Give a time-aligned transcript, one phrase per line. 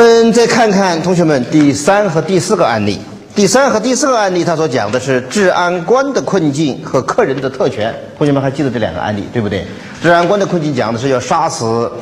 [0.00, 2.98] 我们再看看同学们第三和第四个案例。
[3.34, 7.94] 第三和第四个案例，它所讲的是治安官的困境和客人的特权。
[8.16, 9.62] 同学们还记得这两个案例对不对？
[10.02, 11.92] 治安官的困境讲的是要杀死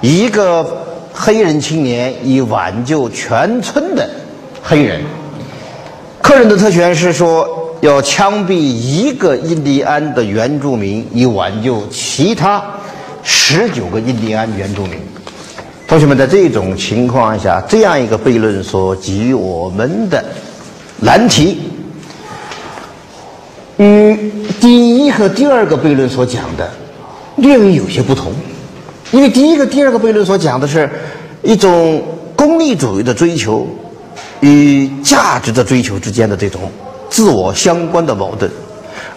[0.00, 0.66] 一个
[1.12, 4.08] 黑人青年以挽救全村的
[4.62, 5.02] 黑人。
[6.22, 12.64] 客人的特权是说要枪毙一个印第安的原住民以挽救其他
[13.22, 14.98] 十九个印第安原住民。
[15.92, 20.24] 同学们，在这种情况下，这样一个悖论所给予我们的。
[21.00, 21.58] 难题
[23.76, 26.66] 与第一和第二个悖论所讲的
[27.36, 28.32] 略微有些不同，
[29.10, 30.88] 因为第一个、第二个悖论所讲的是
[31.42, 32.02] 一种
[32.34, 33.68] 功利主义的追求
[34.40, 36.62] 与价值的追求之间的这种
[37.10, 38.50] 自我相关的矛盾，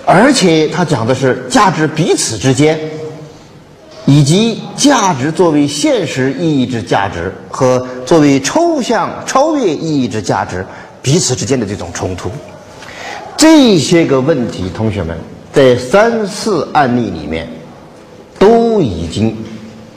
[0.06, 2.78] 而且它讲的是价值彼此之间，
[4.06, 10.66] 以及价值作为现实意义之价值和作为抽象超越意义之价值。
[11.02, 12.32] 彼此之间的这种冲突，
[13.38, 15.16] 这些个问题，同学们
[15.54, 17.48] 在三四案例里面
[18.40, 19.38] 都已经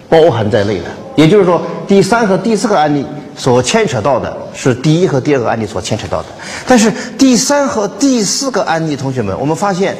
[0.06, 0.84] 包含在内了。
[1.16, 6.26] 也就是说，第三和第四个案例所牵扯到的是第一和第二个案例所牵扯到的。
[6.66, 9.96] 但是第三和第四个案例，同学们，我们发现，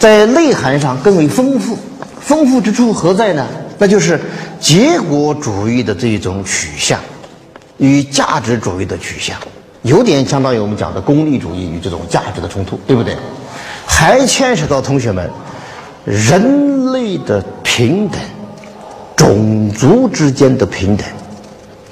[0.00, 1.78] 在内涵上更为丰富。
[2.22, 3.46] 丰富之处何在呢？
[3.78, 4.20] 那就是
[4.60, 6.98] 结果主义的这一种取向
[7.78, 9.36] 与价值主义的取向。
[9.82, 13.16] 有点相当于我们讲的功利主义与这种价值的冲突，对不对？
[13.84, 15.28] 还牵涉到同学们
[16.04, 18.20] 人类的平等、
[19.16, 21.04] 种族之间的平等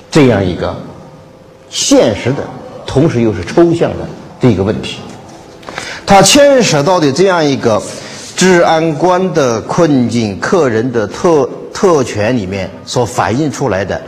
[0.08, 0.76] 这样一个
[1.68, 2.44] 现实的，
[2.86, 4.08] 同时又是抽象的
[4.40, 5.00] 这个问题。
[6.06, 7.82] 它牵涉到的这样一个
[8.40, 14.00] 治安官的困境、客人的特特权里面所反映出来的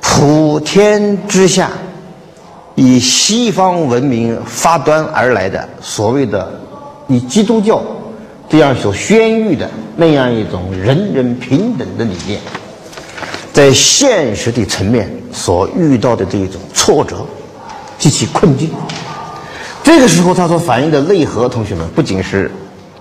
[0.00, 1.68] 普天之下。
[2.76, 6.60] 以西方文明发端而来的所谓的
[7.08, 7.82] 以基督教
[8.48, 12.38] 这样所宣谕的那样一种人人平等的理念，
[13.52, 17.26] 在现实的层面所遇到的这一种挫折
[17.98, 18.70] 及其困境，
[19.82, 22.48] 这个时候它所反映的内核，同学们不仅是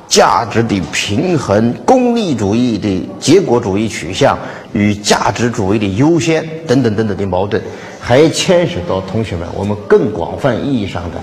[0.10, 4.38] 价值的平衡、功利主义的结果主义取向
[4.74, 7.62] 与价值主义的优先等等等等的矛盾。
[8.02, 11.20] 还牵涉到同学们，我们更广泛意义上的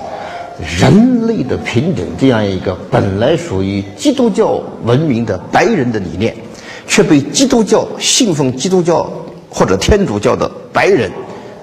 [0.78, 6.36] 人类的平等这样一个本来属于基督教文明的白人的理念，
[6.86, 9.10] 却被基督教信奉基督教
[9.50, 11.10] 或者天主教的白人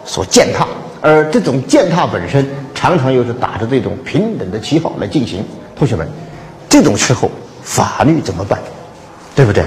[0.03, 0.67] 所践踏，
[0.99, 5.45] 而这种践踏本身常常又是打着这种平等的旗号来进行。
[5.75, 6.07] 同学们，
[6.73, 7.29] 这种时候
[7.61, 8.59] 法律怎么办？
[9.35, 9.63] 对不对？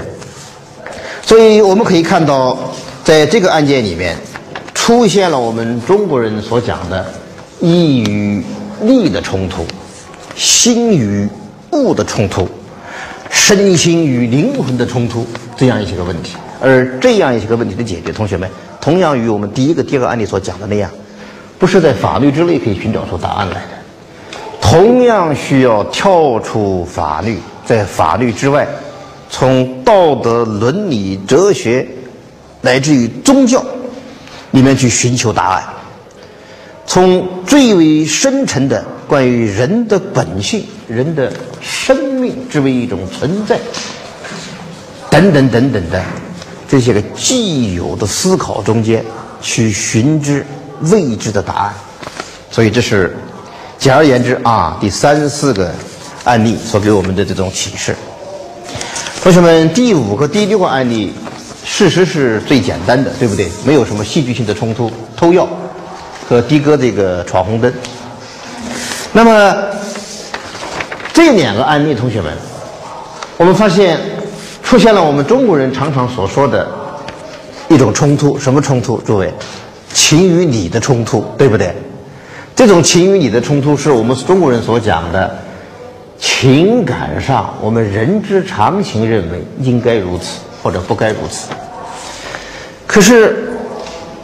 [1.21, 2.57] 所以我们可以看到，
[3.01, 4.17] 在这个案件里面。
[4.73, 7.05] 出现了我们中国人所讲的
[7.59, 8.41] 义与
[8.83, 9.65] 利的冲突，
[10.33, 11.27] 心与
[11.71, 12.47] 物的冲突，
[13.29, 16.37] 身心与灵魂的冲突，这样一些个问题。
[16.61, 20.89] 而这样一些个问题的解决，同学们同样与我们第一个、第二个案例所讲的那样，
[21.59, 23.76] 不是在法律之内可以寻找出答案来的，
[24.61, 28.67] 同样需要跳出法律，在法律之外，
[29.29, 31.87] 从道德伦理、哲学，
[32.61, 33.63] 乃至于宗教。
[34.51, 35.63] 里面去寻求答案，
[36.85, 41.31] 从最为深沉的关于人的本性、人的
[41.61, 43.59] 生命之为一种存在，
[45.09, 46.01] 等等等等的
[46.67, 49.03] 这些个既有的思考中间，
[49.41, 50.45] 去寻知
[50.83, 51.73] 未知的答案。
[52.49, 53.15] 所以这是
[53.77, 55.71] 简而言之啊，第三四个
[56.23, 57.95] 案例所给我们的这种启示。
[59.21, 61.13] 同学们，第五个、第六个案例。
[61.69, 63.51] 事实是最简单的，对不对？
[63.65, 65.45] 没有什么戏剧性的冲突，偷药
[66.27, 67.71] 和的哥这个闯红灯。
[69.11, 69.53] 那么
[71.13, 72.31] 这两个案例，同学们，
[73.35, 73.99] 我们发现
[74.63, 76.65] 出现了我们中国人常常所说的
[77.67, 78.97] 一种冲突，什么冲突？
[78.99, 79.31] 诸位，
[79.93, 81.75] 情与理的冲突，对不对？
[82.57, 85.37] 这种情与理的冲突，是我们中国人所讲的
[86.19, 90.41] 情感上，我们人之常情认为应该如此。
[90.63, 91.47] 或者不该如此。
[92.87, 93.53] 可是，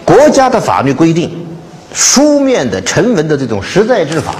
[0.03, 1.31] 国家的法律规定，
[1.93, 4.35] 书面的、成文的这种实在之法，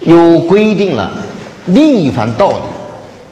[0.00, 1.12] 又规定了
[1.66, 2.56] 另一番道理。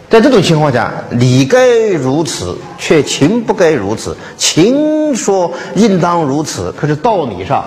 [0.09, 7.63] 在这种情况下，理该如此，却情不该如此；情说应当如此，可是道理上，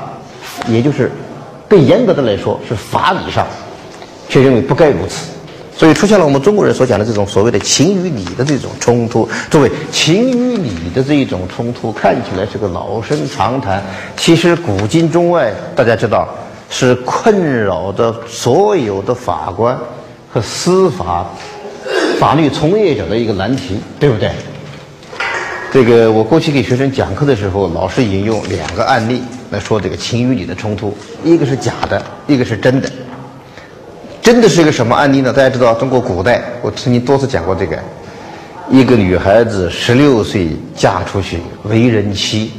[0.68, 1.12] 也就是
[1.72, 3.48] 更严格的来说，是法理上，
[4.28, 5.28] 却认为不该如此。
[5.74, 9.28] 所以出现了我们中国人所讲的这种所谓的情与理的这种冲突。
[9.50, 13.82] 诸位，情与理的这一种冲突看起来是个老生常谈，
[14.18, 16.28] 其实古今中外大家知道
[16.70, 19.80] 是困扰着所有的法官
[20.30, 21.26] 和司法
[22.20, 24.30] 法律从业者的一个难题，对不对？
[25.72, 32.90] 这个我过去给学生讲课的时候，老是引用两个案例来说这个情与理的冲突，一个是假的，一个是真的。
[34.22, 35.34] 真的是一个什么案例呢？
[35.34, 37.78] 大家知道，中国古代我曾经多次讲过这个：
[38.70, 42.52] 一个女孩子十六岁嫁出去为人妻，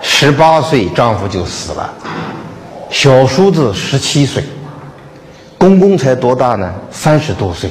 [0.00, 1.92] 十八岁丈夫就死了，
[2.90, 4.44] 小叔子十七岁，
[5.58, 6.72] 公公才多大呢？
[6.92, 7.70] 三十多岁。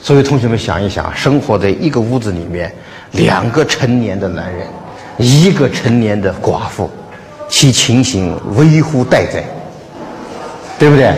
[0.00, 2.72] 所以同学们想一想，生活在一个屋子里面，
[3.12, 4.68] 两个成年的男人，
[5.16, 6.90] 一个成年的寡妇，
[7.56, 9.44] 其情形微乎待哉，
[10.76, 11.14] 对不对？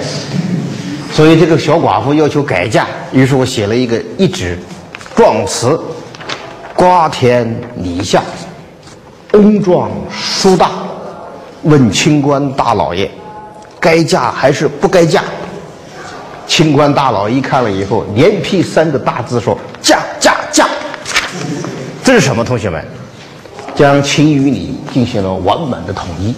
[1.11, 4.59] 所以这个小寡妇要求改嫁，于是我写了一个一纸
[5.17, 5.81] 状词，
[6.75, 8.23] 瓜田李下，
[9.33, 10.73] 翁状书大，
[11.63, 13.11] 问清官大老爷，
[13.81, 15.25] 该嫁还是不该嫁？
[16.47, 20.69] 清官大老一看了以后，连批三个大字说：嫁嫁嫁！
[22.05, 22.45] 这是什么？
[22.45, 22.85] 同学们，
[23.77, 26.35] 将情与理进行了完满的统一。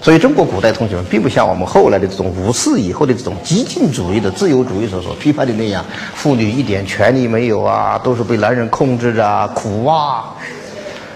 [0.00, 5.84] 所以，中国古代同学们并不像我们后来的这种五四以后的这种激进主义的自由主义所所批判的那样，
[6.14, 10.26] 妇女一点权利没有啊，都是被男人控制着，苦啊！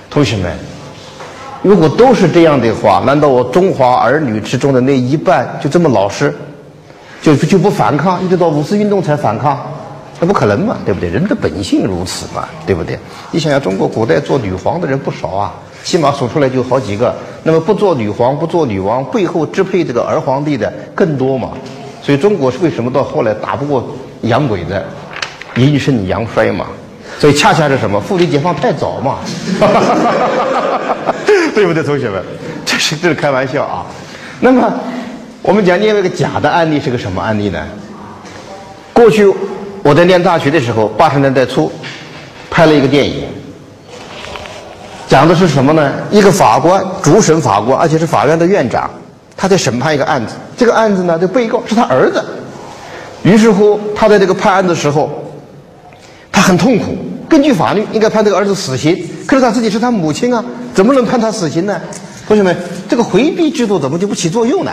[0.09, 0.53] 同学们，
[1.63, 6.35] 如果都是这样的话，难道我中华儿女之中的那一半就这么老实，
[7.23, 9.57] 就就不反抗，一直到五四运动才反抗？
[10.21, 11.09] 那不可能嘛，对不对？
[11.09, 12.99] 人的本性如此嘛，对不对？
[13.31, 15.55] 你想想，中国古代做女皇的人不少啊。
[15.83, 21.53] 起码数出来就好几个，那么不做女皇、不做女王，背后支配这个儿皇帝的更多嘛？
[22.03, 24.83] 所以中国是为什么到后来打不过洋鬼子，
[25.57, 26.67] 阴盛阳衰嘛？
[27.19, 27.99] 所以恰恰是什么？
[27.99, 29.21] 妇女解放太早嘛？
[31.55, 32.23] 对不对，同学们？
[32.67, 33.87] 这是这是开玩笑啊。
[34.39, 34.71] 那么
[35.41, 37.67] 我们讲另外一个假的案例是个什么案例呢？
[38.93, 39.27] 过去
[39.83, 41.71] 我在念大学的时候，八十年代初
[42.51, 43.25] 拍了一个电影。
[45.09, 45.93] 讲的是什么呢？
[46.11, 48.89] 一个法官，主审法官，而且是法院的院长，
[49.37, 50.35] 他在审判一个案子。
[50.57, 52.25] 这个案子呢，这被告是他儿子。
[53.23, 55.11] 于是乎，他在这个判案的时候，
[56.31, 56.97] 他很痛苦。
[57.29, 58.97] 根据法律，应该判这个儿子死刑。
[59.27, 60.45] 可是他自己是他母亲啊，
[60.75, 61.81] 怎么能判他死刑呢？
[62.31, 62.57] 同学们，
[62.89, 64.71] 这个回避制度怎么就不起作用呢？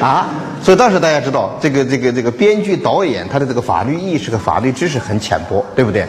[0.00, 0.30] 啊！
[0.64, 6.06] 所以当时大家知道，这个这个这个编剧导演他的这个法律意识和法律知识很浅薄，对不对？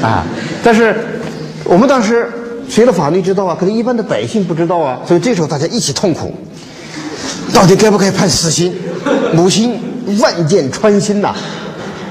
[0.00, 0.24] 啊！
[0.62, 0.94] 但是
[1.64, 2.30] 我们当时。
[2.66, 6.32] 学了法律知道啊，可是一般的百姓不知道啊，所以这时候大家一起痛苦，
[7.52, 8.74] 到底该不该判死刑？
[9.34, 9.78] 母亲
[10.18, 11.34] 万箭穿心呐！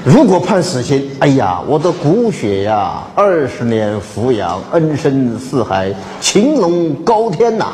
[0.04, 7.72] 如果判死刑，哎呀，我的骨血呀，二十年抚养，恩深似海，情浓高天呐！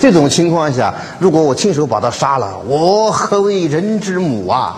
[0.00, 4.76] 这种情况下，如果我亲手把他杀了，我何为人之母啊？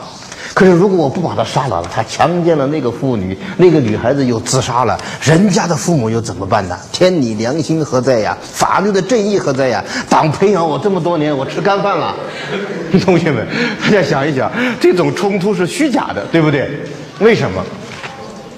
[0.54, 6.78] 可是，如果我不把他杀了，他强奸了那个妇女，那个女孩子又自杀了，人家的父母又怎么办呢？
[6.92, 8.36] 天理良心何在呀？
[8.40, 9.84] 法律的正义何在呀？
[10.08, 12.14] 党培养我这么多年，我吃干饭了。
[13.04, 13.46] 同学们，
[13.82, 16.70] 大家想一想，这种冲突是虚假的，对不对？
[17.18, 17.62] 为什么？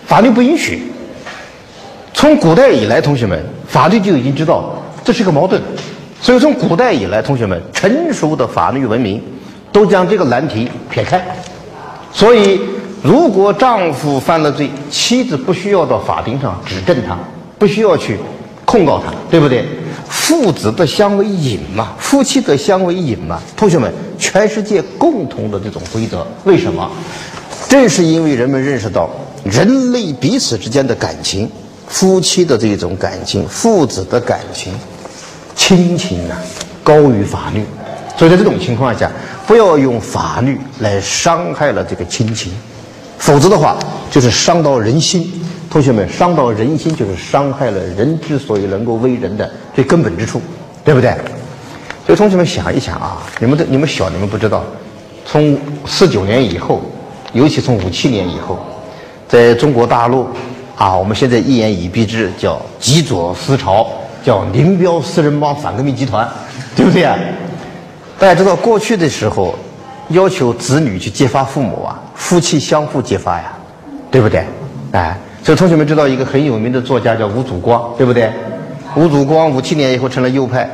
[0.07, 0.93] 法律不允许。
[2.15, 4.73] 从古代以来，同学们，法律就已经知道
[5.05, 5.61] 这是个矛盾，
[6.21, 9.23] 所以从古代以来，同学们，成熟的法律文明
[9.73, 11.25] 都将这个难题撇开。
[12.13, 12.61] 所以，
[13.03, 17.17] 如果丈夫犯了罪，妻子不需要到法庭上指证他，
[17.59, 18.19] 不需要去
[18.65, 19.65] 控告他，对不对？
[20.09, 23.41] 父子的相为隐嘛，夫妻的相为隐嘛。
[23.57, 26.91] 同学们，全世界共同的这种规则，为什么？
[27.69, 29.09] 正是因为人们认识到
[29.45, 31.49] 人类彼此之间的感情，
[31.87, 34.73] 夫妻的这种感情，父子的感情，
[35.59, 36.39] 亲情啊，
[36.83, 37.63] 高于法律。
[38.17, 39.11] 所以在这种情况下。
[39.49, 42.53] 不要用法律来伤害了这个亲情，
[43.17, 43.79] 否则的话
[44.11, 45.27] 就是伤到人心。
[45.71, 50.43] 同学们，伤到人心就是伤害了人之所以能够为人的最根本之处，
[50.85, 51.15] 对不对？
[52.05, 54.63] 所以同学们想一想啊，你们的你们小，你们不知道，
[55.25, 56.83] 从四九年以后，
[57.33, 58.59] 尤其从五七年以后，
[59.27, 60.29] 在中国大陆
[60.77, 63.89] 啊，我们现在一言以蔽之，叫极左思潮，
[64.25, 66.29] 叫林彪四人帮反革命集团，
[66.77, 67.17] 对不对啊？
[68.19, 69.55] 大家知道，过去的时候，
[70.09, 73.53] 要求子女去揭发父母啊，夫妻相互揭发呀，
[74.11, 74.45] 对不对？
[74.93, 78.31] 哎，所以同学们知道一个很有名的作家叫吴祖光，对不对？
[78.97, 80.69] 吴祖光五七年以后成了右派。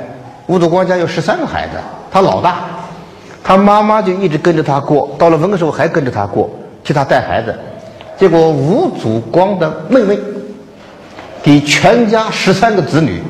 [0.46, 1.72] 吴祖光家有十三个孩子，
[2.10, 2.64] 他老大，
[3.42, 6.50] 他妈妈就一直跟着他过，到了文革时候还跟着他过。
[6.84, 7.58] 替他带孩子，
[8.18, 10.18] 结果吴祖光的妹妹
[11.42, 13.22] 给全家十三个子女，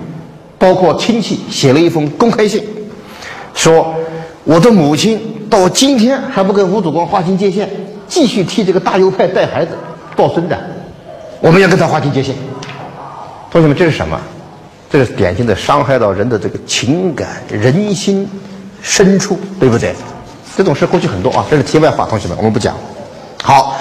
[0.58, 2.62] 包括亲戚写了一封公开信，
[3.54, 3.94] 说
[4.44, 5.20] 我的母亲
[5.50, 7.68] 到今天还不跟吴祖光划清界限，
[8.06, 9.73] 继续替这个大右派带孩子
[10.16, 10.56] 抱孙子，
[11.40, 12.34] 我们要跟他划清界限。
[13.50, 14.20] 同学们，这是什么？
[14.90, 18.28] 这是典型的伤害到人的这个情感、人心
[18.80, 19.92] 深处，对不对？
[20.56, 22.76] 这种事过去很多啊，这是题外话，同学们，我们不讲。
[23.42, 23.76] 好，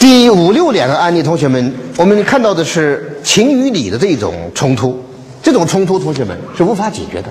[0.00, 5.00] 第五六两个案例，同学们，我们看到的是情与理的这种冲突，
[5.42, 7.28] 这种冲突，同学们是无法解决的。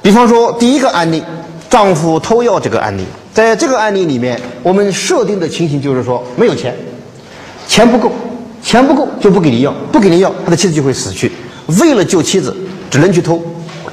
[0.00, 1.22] 比方说，第一个案例，
[1.68, 6.74] 丈夫偷药这个案例，在这个案例里面，我们设定的情形就是说，没有钱，
[7.68, 8.10] 钱不够，
[8.62, 11.30] 钱不够就不给你药，不给你药，他的妻子就会死去。
[11.80, 12.56] 为了救妻子，
[12.90, 13.40] 只能去偷，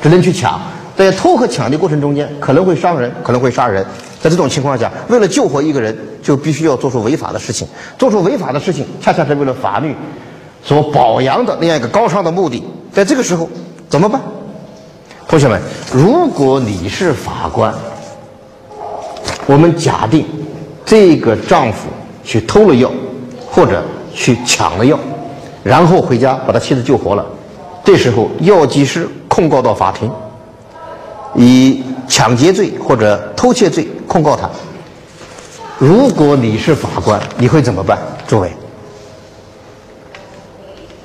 [0.01, 0.59] 只能去抢。
[0.97, 3.85] 在偷和抢的过程中间，可能会伤人，可能会杀人。
[4.21, 7.67] 在这种情况下，为了救活一个人，就必须要做出违法的事情。
[7.97, 9.95] 做出违法的事情，恰恰是为了法律
[10.63, 12.61] 所保养的那样一个高尚的目的。
[12.93, 13.47] 在这个时候，
[13.89, 14.21] 怎么办？
[15.27, 15.61] 同学们，
[15.93, 17.73] 如果你是法官，
[19.45, 20.25] 我们假定
[20.85, 21.87] 这个丈夫
[22.23, 22.91] 去偷了药，
[23.49, 24.99] 或者去抢了药，
[25.63, 27.25] 然后回家把他妻子救活了。
[27.83, 30.11] 这时候，药剂师控告到法庭。
[31.35, 34.49] 以抢劫罪或者偷窃罪控告他。
[35.77, 37.99] 如果你是法官，你会怎么办？
[38.27, 38.51] 诸位，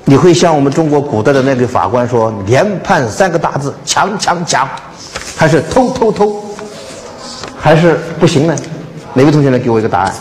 [0.07, 4.69] 你会像我们中国古代的那个法官说“连判三个大字：强强强”，
[5.37, 6.45] 还是偷偷偷，
[7.59, 8.55] 还是不行呢？
[9.15, 10.15] 哪位同学能给我一个答案？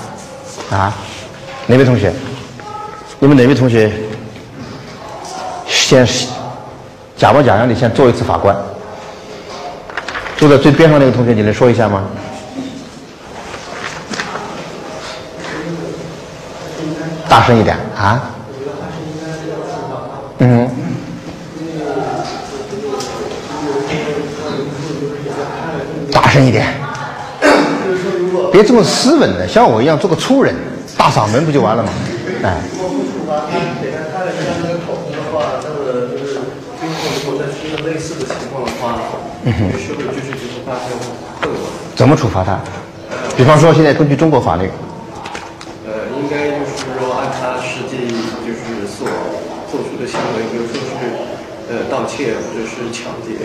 [0.72, 0.94] 啊？
[1.68, 2.14] 哪位同学？
[3.20, 3.92] 你们哪位同学
[5.68, 6.08] 先
[7.18, 8.56] 假模假样的先做一次法官？
[10.38, 12.04] 坐在最边上那个同学，你能说一下吗？
[17.28, 18.30] 大声一点啊！
[26.34, 26.66] 声一点。
[28.52, 30.56] 别这么斯文的，像我一样做个粗人，
[30.98, 31.90] 大嗓门不就完了吗？
[32.42, 32.58] 哎。
[39.46, 41.04] 嗯哼，是不是就是就是发生后
[41.42, 41.52] 果？
[41.96, 42.58] 怎么处罚他？
[43.38, 44.70] 比方说，现在根据中国法律，
[45.86, 48.08] 呃，应该就是说按他实际
[48.48, 49.06] 就是所
[49.70, 50.82] 做出的行为，比如说是
[51.70, 53.38] 呃盗窃或者是抢劫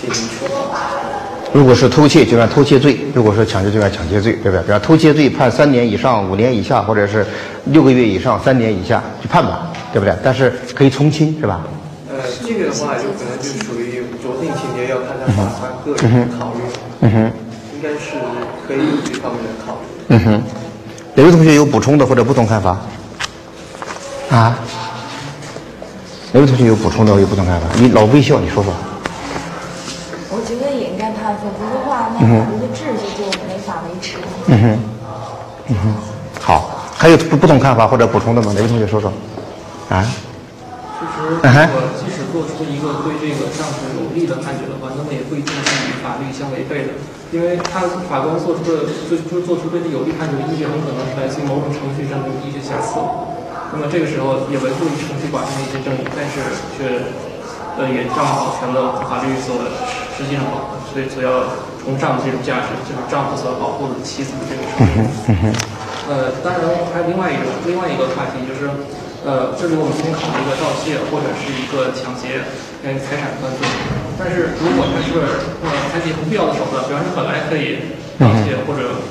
[0.00, 1.15] 进行处罚。
[1.52, 4.62] 如果是偷窃，就按偷窃罪；如果说抢劫，就按抢劫罪，对不对？
[4.62, 7.24] 比方偷窃罪判三年以上五年以下，或者是
[7.66, 10.14] 六个月以上三年以下，去判吧，对不对？
[10.22, 11.60] 但是可以从轻，是吧？
[12.10, 15.50] 呃，这个的话就可能就属于酌定情节，要看他法
[15.84, 16.60] 官个人考虑。
[17.00, 17.32] 嗯哼，
[17.74, 18.16] 应该是
[18.66, 19.86] 可以有这方面的考虑。
[20.08, 20.42] 嗯哼，
[21.14, 22.78] 哪位同学有补充的或者不同看法？
[24.30, 24.58] 啊？
[26.32, 27.66] 哪位同学有补充的有不同看法？
[27.78, 28.72] 你老微笑，你说说。
[32.28, 34.18] 则的话，那法律的秩序就没法维持。
[34.46, 34.78] 嗯哼，
[35.68, 35.94] 嗯哼，
[36.40, 38.52] 好，还有不不同看法或者补充的吗？
[38.54, 39.12] 哪位同学说说？
[39.88, 40.04] 啊？
[40.96, 46.96] 其实，我即使做出一个对这个丈夫有利的判决的话，那么也不一定是与法律相违背的，
[47.34, 52.96] 因为他法官做出的就就做出对你有利判决的依据，很可能是来自于某种程序上的一些瑕疵。
[53.74, 56.40] 那么这个时候也维护于程序寡上的一些正义，但是
[56.78, 57.10] 却
[57.76, 59.58] 呃也正好保全了法律所
[60.16, 61.44] 实际上保所以所要
[61.86, 64.66] 崇尚的这种价值，就是丈夫所要保护的妻子的这个。
[66.10, 68.66] 呃，当然还有另外一种另外一个话题就是。
[69.26, 72.46] 呃，这里我们先考虑一个盗窃或者是一个抢劫
[72.78, 73.66] 跟财产犯罪，
[74.14, 79.02] 但是如果他是呃采取不必要的手段，比方说本来可以盗窃或者，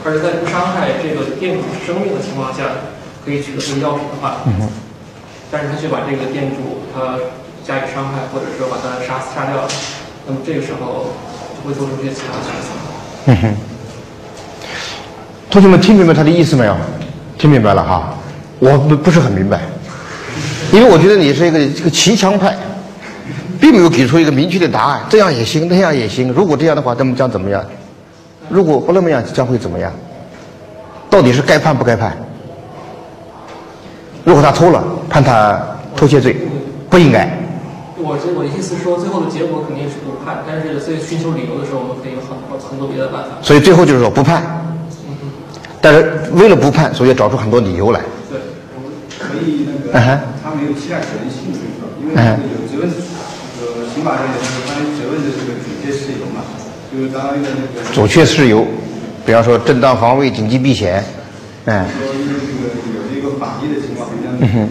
[0.00, 2.88] 而且在不伤害这个店主生命的情况下
[3.20, 4.48] 可以取得这个药品的话，
[5.52, 7.20] 但是他却把这个店主他
[7.60, 9.68] 加以伤害或者说把他杀死杀掉了，
[10.24, 11.29] 那么这个时候就
[11.64, 12.68] 会做出一些其他的选择。
[13.26, 13.56] 嗯哼，
[15.50, 16.76] 同学们听明白他的意思没有？
[17.38, 18.14] 听明白了哈。
[18.58, 19.60] 我不不是很明白，
[20.72, 22.54] 因为我觉得你是一个这个骑墙派，
[23.58, 25.00] 并没有给出一个明确的答案。
[25.08, 26.30] 这样也行，那样也行。
[26.32, 27.64] 如果这样的话，那么将怎么样？
[28.50, 29.90] 如果不那么样，将会怎么样？
[31.08, 32.14] 到底是该判不该判？
[34.22, 35.58] 如果他偷了，判他
[35.96, 36.36] 偷窃罪，
[36.90, 37.39] 不应该。
[38.00, 43.36] 我这我的意思说，最后的结果肯定是不判，但是在寻求理由的时候，我们可以有很多很多别的办法。
[43.42, 44.42] 所以最后就是说不判，
[45.80, 48.00] 但是为了不判，所以找出很多理由来。
[48.28, 48.40] 对。
[49.20, 49.92] 可以那个，
[50.42, 51.52] 他没有期待可能性，
[52.00, 52.88] 因为有责任，
[53.60, 56.40] 呃刑法上有那个关于责任的这个准确事由嘛，
[56.90, 57.84] 就是刚刚的那个。
[57.92, 58.64] 准确事由，
[59.26, 61.04] 比方说正当防卫、紧急避险，
[61.66, 64.08] 嗯，说因为这个有这个法律的情况
[64.40, 64.68] 嗯哼，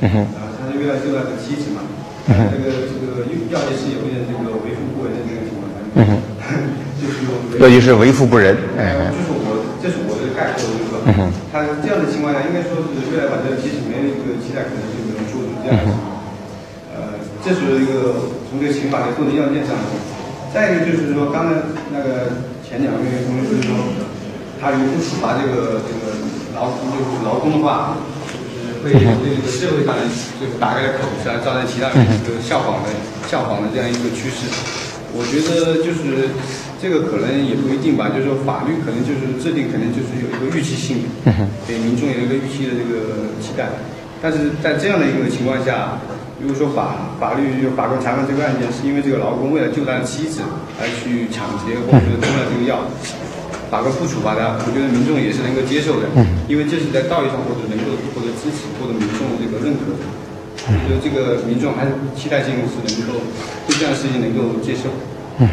[0.00, 1.81] 嗯哼，啊，他是为了救他的妻子嘛，
[2.28, 5.12] 这个这个药剂师有点这个为富不仁。
[5.12, 6.10] 的这个情况，嗯哼，
[6.96, 11.20] 就是用药剂师为富不仁，呃，哎，这是我这是我的概括，就是说，嗯哼。
[11.52, 16.24] 他这样的情况下，应该说是未来把这个妻子没有一个期待，可能就没有做出这样的情况。
[16.96, 19.76] 呃，这是一个从这个刑法的构成要件上
[20.54, 21.60] 再一个就是说，刚才
[21.92, 23.76] 那个前两位同学就是说，
[24.56, 26.16] 他如果不处罚这个这个
[26.56, 28.00] 劳就是劳工的话，
[28.82, 30.02] 就是会对这个社会上的
[30.40, 32.90] 这个打开了口子啊，造成其他人这 个效仿的
[33.30, 34.50] 效仿的这样一个趋势。
[35.14, 36.32] 我觉得就是
[36.80, 41.30] 这个可能也不一定吧，就是说法律可能就是制定，可能就是有一个预期性的，
[41.68, 43.68] 给民众有一个预期的这个期待。
[44.22, 45.98] 但是在这样的一个情况下，
[46.40, 50.40] 如果说法法律法官裁判这个案件是因为这个劳工为了救他的妻子
[50.80, 52.80] 而去抢劫或者是偷了这个药，
[53.72, 56.04] 法官不处罚的，我觉得民众也是能够接受的，
[56.46, 60.04] 因为这是在道义上或者能够获得支持获得民众的这个认可的。
[60.68, 63.18] 我觉得这个民众还是期待性是能够
[63.66, 64.90] 对这样的事情能够接受。
[65.38, 65.48] 嗯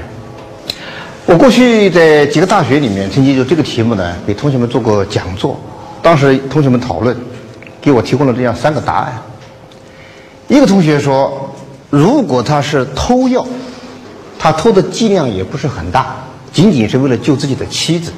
[1.28, 5.58] 我过去在几个大学里面，曾经就这个题目呢，给同学们做过讲座。
[6.02, 7.16] 当时同学们讨论，
[7.80, 9.14] 给我提供了这样三个答案。
[10.50, 11.50] 一个同学说，
[11.90, 13.46] 如果他是偷药，
[14.38, 16.16] 他偷的剂量也不是很大，
[16.52, 18.12] 仅仅是为了救自己的妻子。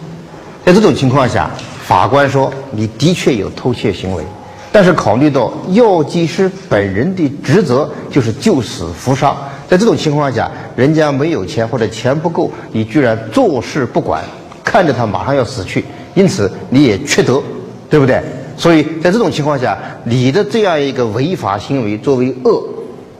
[0.63, 1.50] 在这种情况下，
[1.83, 4.23] 法官说你的确有偷窃行为，
[4.71, 9.35] 但是考虑到药剂师本人的职责就是救死扶伤，
[9.67, 14.23] 在这种情况下，人家没有钱或者钱不够，你居然坐视不管，
[14.63, 15.83] 看着他马上要死去，
[16.13, 17.41] 因此你也缺德，
[17.89, 18.21] 对不对？
[18.55, 22.63] 所以在这种情况下，你的这样一个违法行为作为恶，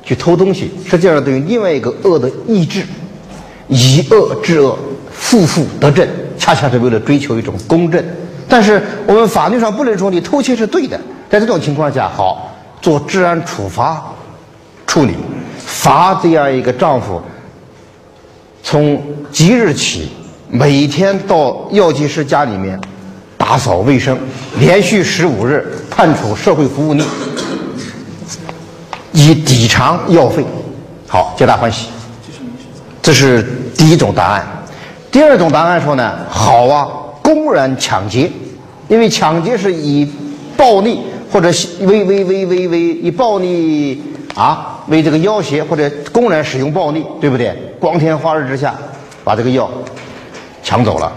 [0.04, 2.84] 去偷东西，实际上对于另外一个恶的抑制，
[3.68, 4.78] 以恶制恶，
[5.22, 6.06] 负负得正，
[6.38, 8.04] 恰恰是为了追求一种公正。
[8.50, 14.04] 但是我们法律上不能说你偷窃是对的，在这种情况下，好做治安处罚
[14.86, 15.16] 处理，
[15.58, 17.22] 罚这样一个丈夫
[18.62, 20.10] 从即日起
[20.50, 22.78] 每天到药剂师家里面
[23.38, 24.20] 打扫卫生，
[24.60, 27.06] 连续十五日，判处社会服务令，
[29.14, 30.44] 以抵偿药费。
[31.08, 31.88] 好，皆大欢喜。
[33.02, 33.46] 这是
[33.78, 34.46] 第一种答案。
[35.12, 36.88] 第二种答案说呢，好啊，
[37.22, 38.32] 公然抢劫，
[38.88, 40.10] 因为抢劫是以
[40.56, 41.50] 暴力或者
[41.82, 44.02] 威威威威威以暴力
[44.34, 47.54] 啊为这个要挟或者公然使用暴力，对不对？
[47.78, 48.74] 光天化日之下
[49.24, 49.70] 把这个药
[50.64, 51.12] 抢走了。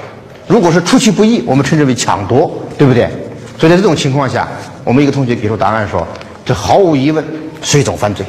[0.49, 3.09] 如果是出其不意，我们称之为抢夺，对不对？
[3.57, 4.49] 所以在这种情况下，
[4.83, 6.05] 我们一个同学给出答案说，
[6.45, 7.25] 这毫无疑问
[7.63, 8.27] 是一种犯罪。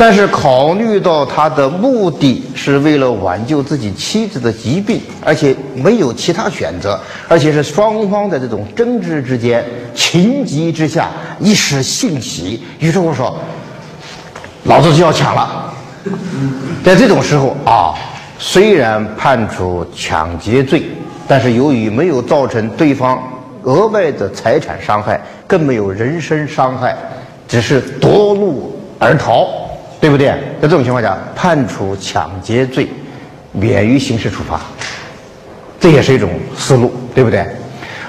[0.00, 9.62] 但是考虑到他的目的是为了挽救自己妻子的疾病，而且没有其他选择，而且是双方在这种争执之间、
[9.94, 13.38] 情急之下一时兴起，于是我说，
[14.64, 15.70] 老子就要抢了。
[16.82, 17.92] 在这种时候啊，
[18.38, 20.82] 虽然判处抢劫罪，
[21.28, 23.22] 但是由于没有造成对方
[23.64, 26.96] 额外的财产伤害，更没有人身伤害，
[27.46, 29.46] 只是夺路而逃。
[30.00, 30.28] 对不对？
[30.60, 32.88] 在这种情况下，判处抢劫罪，
[33.52, 34.60] 免于刑事处罚，
[35.78, 37.46] 这也是一种思路，对不对？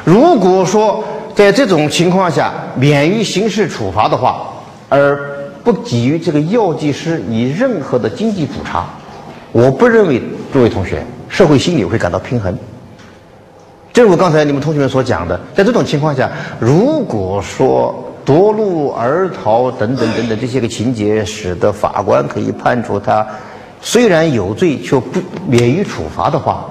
[0.05, 1.03] 如果说
[1.35, 4.47] 在这种情况下免于刑事处罚的话，
[4.89, 5.19] 而
[5.63, 8.89] 不给予这个药剂师以任何的经济补偿，
[9.51, 12.57] 我不认为诸位同学社会心理会感到平衡。
[13.93, 23.25] 正如刚才你们同学们所讲的，在这种情况下，如果说夺路而逃等等等等这些个情节，使得法官可以判处他
[23.81, 26.65] 虽然有罪却不免于处罚的话，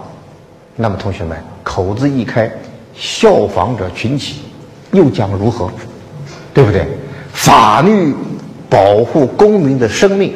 [0.77, 2.51] 那么同学们口子一开，
[2.95, 4.43] 效仿者群起，
[4.93, 5.71] 又将如何？
[6.55, 6.87] 对不对？
[7.33, 8.15] 法律
[8.69, 10.35] 保护公民的生命，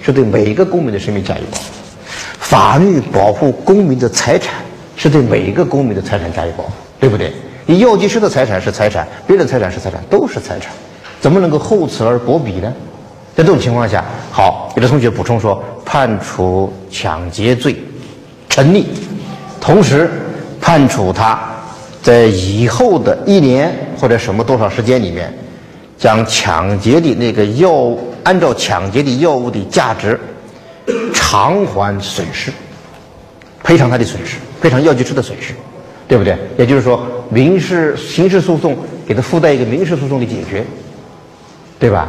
[0.00, 1.64] 是对每一个公民的生命加以保护；
[2.38, 4.54] 法律保护公民的财产，
[4.96, 7.32] 是对每一个公民的财产加以保护，对不对？
[7.66, 10.70] 你药剂师的财产是财产，别人的财产是财产，都是财产，
[11.18, 12.70] 怎么能够厚此而薄彼呢？
[13.34, 17.74] 在这种情况下，好，有的同学补充说，判处抢劫罪
[18.50, 18.88] 成立，
[19.62, 20.10] 同时
[20.60, 21.40] 判处他
[22.02, 25.32] 在以后的一年或者什么多少时间里面，
[25.96, 30.20] 将抢劫的那个药，按照抢劫的药物的价值
[31.14, 32.52] 偿还损失，
[33.62, 35.54] 赔偿他的损失，赔偿药剂师的损失。
[36.06, 36.36] 对不对？
[36.58, 37.02] 也就是说，
[37.34, 40.64] 民事、刑事诉讼给他附带一个民事诉讼的解决，
[41.80, 42.08] 对吧？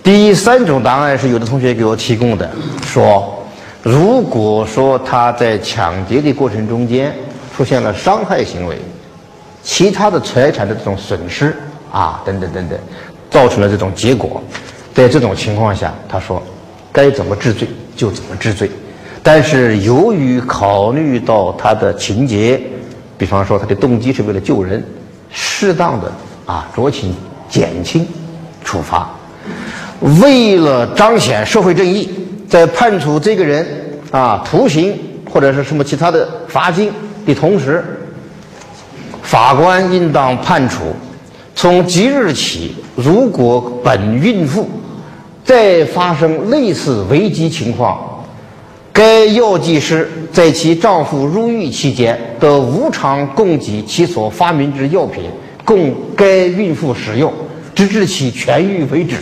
[0.00, 2.48] 第三种答案是有的同学给我提供的，
[2.86, 3.44] 说，
[3.82, 7.12] 如果说他在抢劫的过程中间
[7.54, 8.78] 出现了伤害行为，
[9.64, 11.54] 其他的财产的这种损失
[11.90, 12.78] 啊，等等等等，
[13.28, 14.40] 造成了这种结果。
[14.94, 16.42] 在这种情况下，他说
[16.92, 18.70] 该怎么治罪就怎么治罪。
[19.22, 22.60] 但是由于考虑到他的情节，
[23.18, 24.82] 比方说他的动机是为了救人，
[25.30, 26.10] 适当的
[26.46, 27.14] 啊酌情
[27.50, 28.06] 减轻
[28.64, 29.10] 处罚。
[30.22, 32.08] 为了彰显社会正义，
[32.48, 33.66] 在判处这个人
[34.12, 34.96] 啊徒刑
[35.28, 36.92] 或者是什么其他的罚金
[37.26, 37.84] 的同时，
[39.20, 40.94] 法官应当判处：
[41.56, 44.68] 从即日起，如果本孕妇
[45.44, 48.17] 再发生类似危机情况，
[48.98, 55.30] 该药剂师在其丈夫入狱期间得无偿供给其所发明之药品，
[55.64, 57.32] 供该孕妇使用，
[57.76, 59.14] 直至其痊愈为止。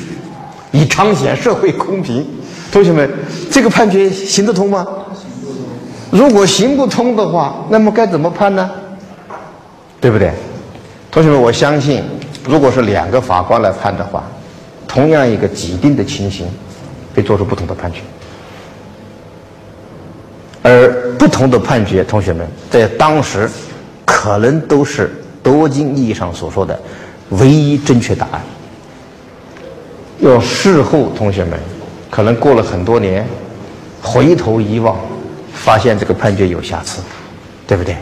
[0.73, 2.27] 以彰显社会公平，
[2.73, 3.07] 同学们，
[3.51, 4.87] 这个判决行得通吗？
[6.11, 8.71] 如果行不通的话，那么该怎么判呢？
[10.01, 10.33] 对不对？
[11.11, 12.03] 同学们，我相信，
[12.49, 14.25] 如果是两个法官来判的话，
[14.89, 16.47] 同样一个既定的情形，
[17.15, 18.01] 会做出不同的判决。
[20.67, 23.49] 而不同的判决，同学们在当时
[24.05, 26.77] 可能都是多金意义上所说的
[27.29, 28.43] 唯一正确答案。
[30.19, 31.57] 要事后，同学们
[32.11, 33.25] 可能过了很多年，
[34.03, 34.97] 回头一望，
[35.55, 37.01] 发现这个判决有瑕疵，
[37.65, 37.95] 对不对？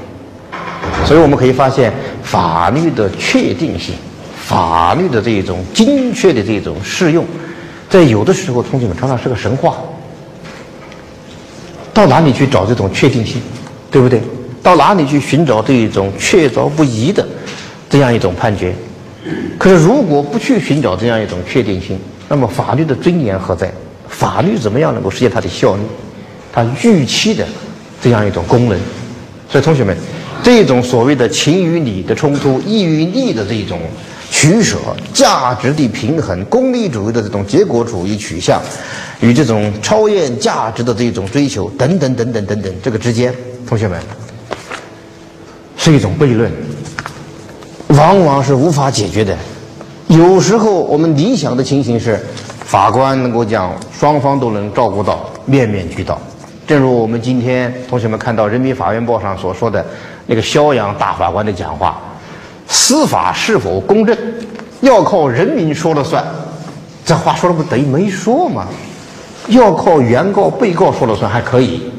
[1.05, 3.95] 所以我们可以发现，法律的确定性、
[4.35, 7.27] 法律的这种精确的这种适用，
[7.91, 9.77] 在有的时候，同学们常常是个神话。
[11.95, 13.41] 到哪里去找这种确定性，
[13.91, 14.21] 对不对？
[14.63, 17.25] 到哪里去寻找这一种确凿不疑的
[17.89, 18.75] 这样一种判决？
[19.59, 23.73] 可是，如果不去寻找这样一种确定性，那么法律的尊严何在？
[24.09, 25.83] 法律怎么样能够实现它的效力？
[26.53, 27.47] 它预期的
[28.03, 28.79] 这样一种功能？
[29.49, 29.97] 所以，同学们，
[30.43, 33.81] 这种所谓的情与理的冲突、义与利的这种
[34.31, 34.77] 取舍、
[35.13, 38.61] 价值的平衡、功利主义的这种结果主义取向，
[39.25, 43.35] 与这种超验价值的这种追求等等等等等等，这个之间，
[43.67, 43.99] 同学们，
[45.79, 46.53] 是一种悖论。
[47.89, 49.35] 往往是无法解决的。
[50.09, 52.21] 有时候我们理想的情形是，
[52.67, 56.21] 法官能够将双方都能照顾到，面面俱到。
[56.67, 59.83] 正如我们今天同学们看到《人民法院报》上所说的
[60.27, 61.99] 那个肖阳大法官的讲话：
[62.69, 64.15] 司法是否公正，
[64.83, 66.23] 要靠人民说了算。
[67.07, 68.67] 这话说的不等于没说吗？
[69.49, 71.91] 要靠原告、被告说了算还可以。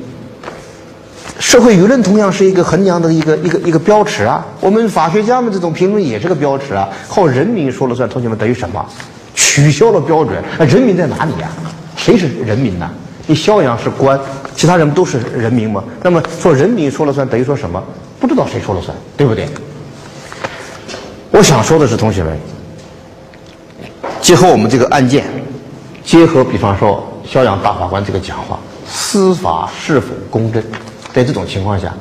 [1.39, 4.45] 社会舆论同样是一个衡量的一个一个一个标尺啊！
[4.61, 6.89] 我们法学家们这种评论也是个标尺啊！
[7.09, 8.83] 靠人民说了算，同学们等于什么？
[9.35, 11.49] 取消了标准，那人民在哪里呀？
[11.97, 12.89] 谁是人民呢？
[13.27, 14.19] 你肖阳是官，
[14.55, 15.83] 其他人不都是人民吗？
[16.01, 17.83] 那么说人民说了算，等于说什么？
[18.19, 19.47] 不知道谁说了算，对不对？
[21.31, 22.37] 我想说的是，同学们，
[24.21, 25.25] 结合我们这个案件，
[26.03, 30.63] 结合比方说肖阳大法官这个讲话，司法是否公正？
[31.13, 31.93] 在这种情况下，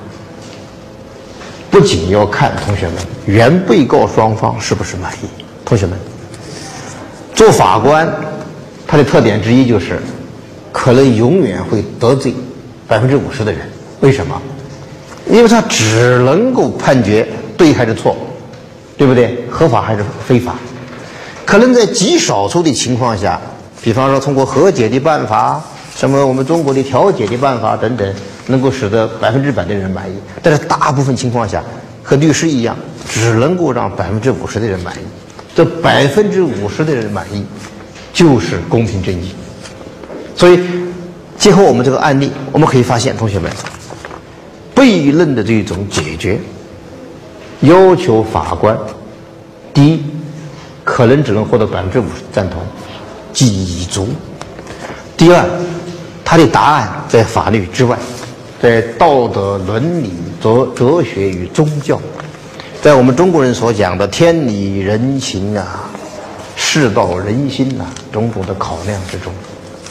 [1.71, 5.27] 不仅要看同学们原被告双方是不是满意。
[5.65, 5.99] 同学们，
[7.35, 8.13] 做法官，
[8.87, 10.01] 他的特点之一就是，
[10.73, 12.35] 可能永远会得罪
[12.87, 13.61] 百分之五十的人。
[14.01, 14.41] 为什么？
[15.31, 18.17] 因为他只能够判决对还是错，
[18.99, 19.43] 对不对？
[19.51, 20.57] 合法还是非法？
[21.47, 23.41] 可能在极少数的情况下，
[23.85, 25.63] 比方说通过和解的办法，
[25.95, 28.13] 什么我们中国的调解的办法等等。
[28.47, 31.65] 能够使得百分之百的人满意，但是大部分情况下，
[32.03, 32.77] 和律师一样，
[33.09, 34.99] 只能够让百分之五十的人满意。
[35.55, 37.43] 这百分之五十的人满意，
[38.13, 39.35] 就是公平正义。
[40.37, 40.61] 所以，
[41.39, 43.51] 结合我们这个案例，我们可以发现，同学们，
[44.75, 46.39] 悖论的这种解决，
[47.61, 48.77] 要求法官，
[49.73, 50.05] 第一，
[50.85, 52.61] 可能只能获得百分之五十赞同，
[53.41, 54.05] 已足；
[55.17, 55.45] 第二，
[56.25, 57.99] 他的答案在法律之外。
[58.63, 62.01] 在道德伦理、哲哲学与宗教，
[62.81, 65.91] 在我们中国人所讲的天理人情啊、
[66.57, 69.31] 世道人心呐种种的考量之中，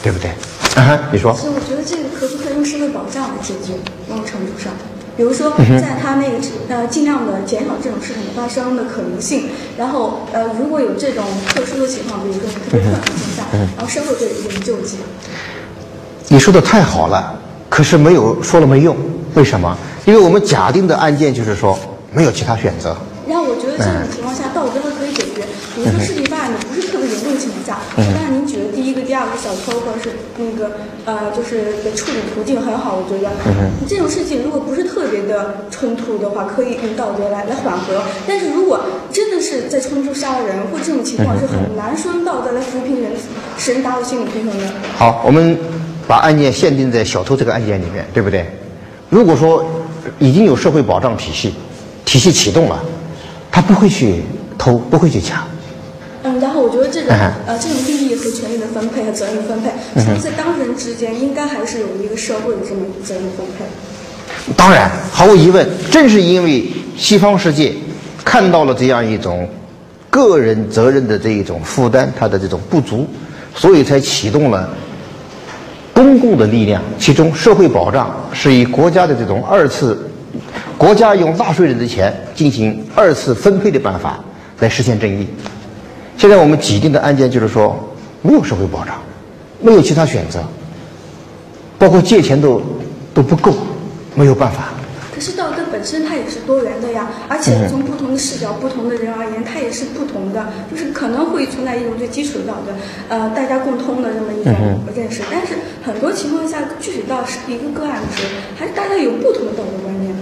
[0.01, 0.31] 对不对？
[0.73, 1.35] 啊你说。
[1.35, 3.73] 所以我觉得这个可不可以用社会保障来解决？
[4.09, 4.73] 某种程度上，
[5.15, 14.97] 比如说在他那个呃尽量的减少这种事情发生的可能性，然后呃如果有这种特殊的情况，比如说特别特殊情况下，然后社会对一人救济。
[16.27, 17.39] 你说的太好了。
[17.69, 18.95] 可是没有说了没用，
[19.33, 19.75] 为什么？
[20.05, 21.75] 因为我们假定的案件就是说
[22.11, 22.95] 没有其他选择，
[23.27, 25.47] 然后我觉得这种情况下，道德还可以解决。
[25.75, 33.31] 比如说事情发展的不是特别严重的情况下，当然您举的第一个、第二个小偷或者是那个呃，就是的处理途径很好，我觉得。
[33.87, 38.01] 这种事情如果不是特别的冲突的话，可以用道德来来缓和。
[38.27, 38.79] 但是如果
[39.11, 43.11] 真的是在冲突杀人或这种情况，是很难说用道德来扶贫人
[43.57, 44.67] 使人达到心理平衡的。
[44.97, 45.57] 好，我们
[46.07, 48.45] 把案件限定在小偷这个案件里面，对不对？
[49.09, 49.65] 如果说
[50.19, 51.53] 已经有社会保障体系，
[52.03, 52.83] 体系启动了，
[53.53, 54.23] 他不会去
[54.57, 55.43] 偷，不会去抢。
[56.23, 59.69] 嗯，然后我觉得这种嗯呃这种利益和权利的分配和责任的分配，
[60.19, 63.63] 在当事人之间应该还是有一个社会的这么责任分配。
[64.57, 66.65] 当然，毫无疑问，正是因为
[66.97, 67.73] 西方世界
[68.25, 69.47] 看到了这样一种
[70.09, 73.05] 个人责任的这一种负担，它的这种不足，
[73.53, 74.69] 所以才启动了
[75.93, 80.09] 公共的力量，其中社会保障是以国家的这种二次，
[80.77, 84.23] 国家用纳税人的钱进行二次分配的办法
[84.59, 85.27] 来实现正义。
[86.17, 87.77] 现在我们既定的案件就是说
[88.21, 88.95] 没有社会保障，
[89.61, 90.43] 没有其他选择，
[91.77, 92.61] 包括借钱都
[93.13, 93.53] 都不够，
[94.15, 94.69] 没有办法。
[95.13, 102.73] 可是道德本身它也是多元的呀，而且从不同的视角、不同的人而言，它也是不同的，就是可能会存在一种最基础的道德，
[103.09, 104.53] 呃，大家共通的这么一种
[104.95, 105.21] 认识。
[105.31, 105.53] 但是
[105.85, 108.23] 很多情况下，具体到是一个个案时，
[108.57, 110.12] 还是大家有不同的道德观念。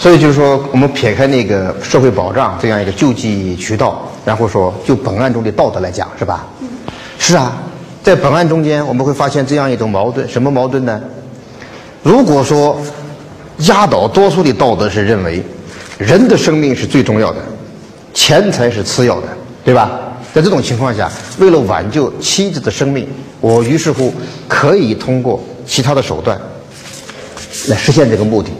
[0.00, 6.46] 所以就是说，我们撇开那个社会保障这样一个救济渠道，然后说就本案中的道德来讲，是吧？
[7.18, 7.52] 是啊，
[8.02, 10.98] 在本案中间，我们会发现这样一种矛盾，什么矛盾呢？
[12.02, 12.80] 如果说
[13.66, 15.44] 压倒多数的道德是认为
[15.98, 17.38] 人的生命是最重要的，
[18.14, 19.28] 钱财是次要的，
[19.62, 20.00] 对吧？
[20.32, 23.06] 在这种情况下，为了挽救妻子的生命，
[23.38, 24.14] 我于是乎
[24.48, 26.40] 可以通过其他的手段
[27.68, 28.50] 来实现这个目的。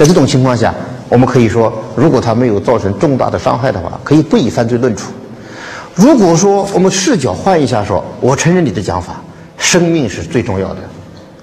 [0.00, 0.74] 在这种情况下，
[1.10, 5.12] 我们可以说，如果他没有造成重大的伤害的话，可以不以犯罪论处。
[5.94, 9.22] 如果说我们视角换一下说，我承认你的讲法，
[9.58, 10.76] 生命是最重要的，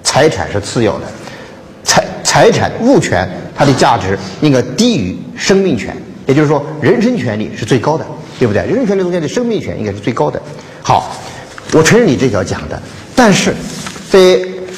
[0.02, 1.06] 财产是次要的，
[1.84, 8.04] 财财产物权它的价值应该低于生命权，也就是说，人身权利是最高的，
[8.40, 8.64] 对不对？
[8.64, 10.42] 人身权利中间的生命权应该是最高的。
[10.82, 11.16] 好，
[11.74, 12.82] 我承认你这条讲的，
[13.16, 13.54] 但是
[14.10, 14.20] 在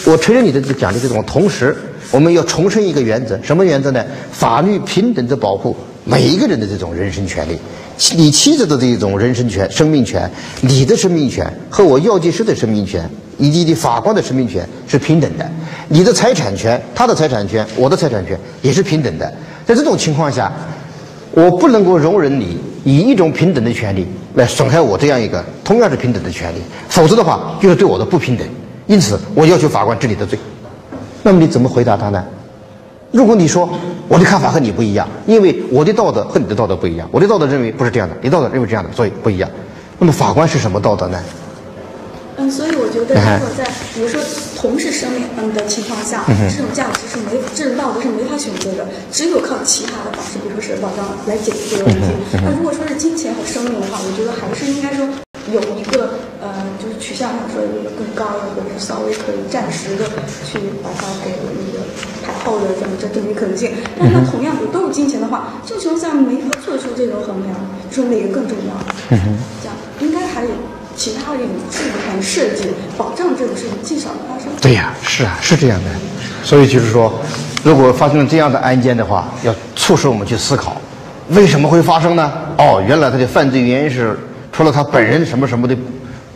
[0.03, 1.77] 我承认你的讲的这种同时，
[2.11, 4.03] 我们要重申一个原则，什么原则呢？
[4.31, 7.57] 法律平等的保护每一个人的这种人身权利。
[8.15, 10.29] 你妻子的这种人身权、生命权，
[10.61, 15.45] 你的生命权和我药剂师的生命权，以及你法官的生命权是平等的。
[15.89, 19.31] 你的财产权、他的财产权、我的财产权也是平等的。
[19.65, 20.51] 在这种情况下，
[21.31, 28.47] 我不能够容忍你以一种平等的权利来损害我这样一个同样是平等的权利，否则的话就是对我的不平等。
[28.87, 30.39] 因此，我要求法官治你的罪。
[31.23, 32.23] 那么你怎么回答他呢？
[33.11, 33.67] 如果你说
[34.07, 39.49] 我的看法和你不一样，因为我的道德和你的道德不一样，我的道德认为不是这样的，你道德认为这样的，所以不一样。
[39.97, 41.19] 那么法官是什么道德呢？
[42.37, 44.21] 嗯，所以我觉得，如果在比如说
[44.55, 46.23] 同是生命嗯的情况下，
[46.55, 52.07] 这种价值是没，这种道德是没法选择的，只有靠其他的方式，比如说社会保障来解决这个问题。
[52.31, 55.05] 那如果说是金钱和生命的话，我觉得还是应该说
[55.51, 56.49] 有一个呃，
[56.81, 60.05] 就是取向上说有一个更高的，或者是稍微可以暂时的
[60.45, 61.85] 去把它给那个
[62.25, 63.71] 排后的这么这这么一可能性。
[63.99, 67.55] 但是它同样都是金钱的话，这种情况下没法做出这种衡量，
[67.91, 68.73] 说哪个更重要。
[69.09, 70.49] 这样应该还有。
[70.95, 72.65] 其他的一种制度上设计
[72.97, 74.51] 保障这种事情尽少发生。
[74.59, 75.89] 对呀，是啊，是这样的。
[76.43, 77.13] 所以就是说，
[77.63, 80.75] 如果发生了这样的案件的话，要促使我们去思考，
[81.29, 82.29] 为什么会发生呢？
[82.57, 84.19] 哦，原来他的犯罪原因是
[84.59, 85.73] 除了他本人什么什么的，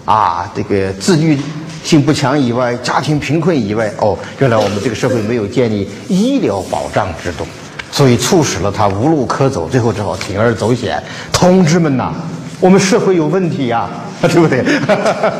[0.05, 1.37] 啊，这个自律
[1.83, 7.45] 性不强以外，家庭贫困以外，哦，原来我们这个社会没有建立医疗保障制度，
[7.91, 11.03] 所以促使了他无路可走，最后只好铤而走险。
[11.33, 12.13] 同志们呐，
[12.61, 13.89] 我们社会有问题呀、
[14.21, 14.63] 对不对？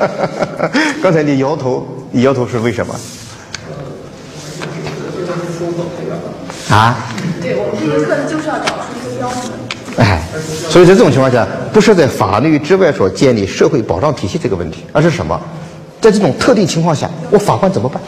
[1.02, 2.93] 刚才你摇头，你摇头是为什么？
[6.69, 6.98] 啊？
[7.41, 9.62] 对我们这个课呢，就是要找出一个标准。
[9.97, 10.21] 哎，
[10.69, 15.39] 所以在这种情况下，不是在法律之外所建立社会保障体系这个问题，而是什么？
[16.01, 18.01] 在这种特定情况下，我法官怎么办？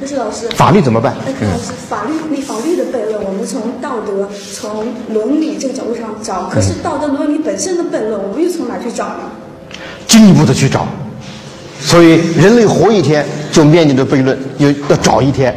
[0.00, 1.14] 可是老师，法律怎么办？
[1.24, 9.20] 但是老师，法律你法律的悖论，我们从道德、从伦理这个角度上找，可是道德伦理本身的悖论，我们又从哪去找呢？
[10.06, 10.86] 进一步的去找。
[11.80, 15.54] 所以人类活一天就面临着悖论，要要找一天，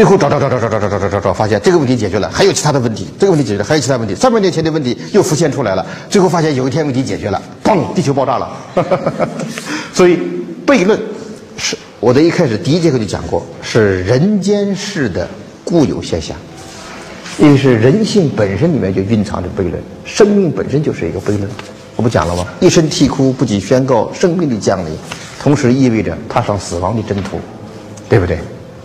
[0.00, 8.50] 最后找找找找找找找找找找，发现这个问题解决了，还有其他的问题，这个问题解决了，还有其他问题，三百年前的问题又浮现出来了，最后发现有一天问题解决了，砰，地球爆炸了。
[9.92, 10.18] 所以
[10.66, 10.98] 悖论
[11.58, 15.28] 是我在一开始第一节课就讲过，是人间世的
[15.64, 16.34] 固有现象。
[17.38, 19.74] 因为是人性本身里面就蕴藏着悖论，
[20.06, 21.46] 生命本身就是一个悖论。
[21.96, 22.46] 我不讲了吗？
[22.58, 24.96] 一声啼哭，不仅宣告生命的降临，
[25.38, 27.38] 同时意味着踏上死亡的征途，
[28.08, 28.38] 对不对？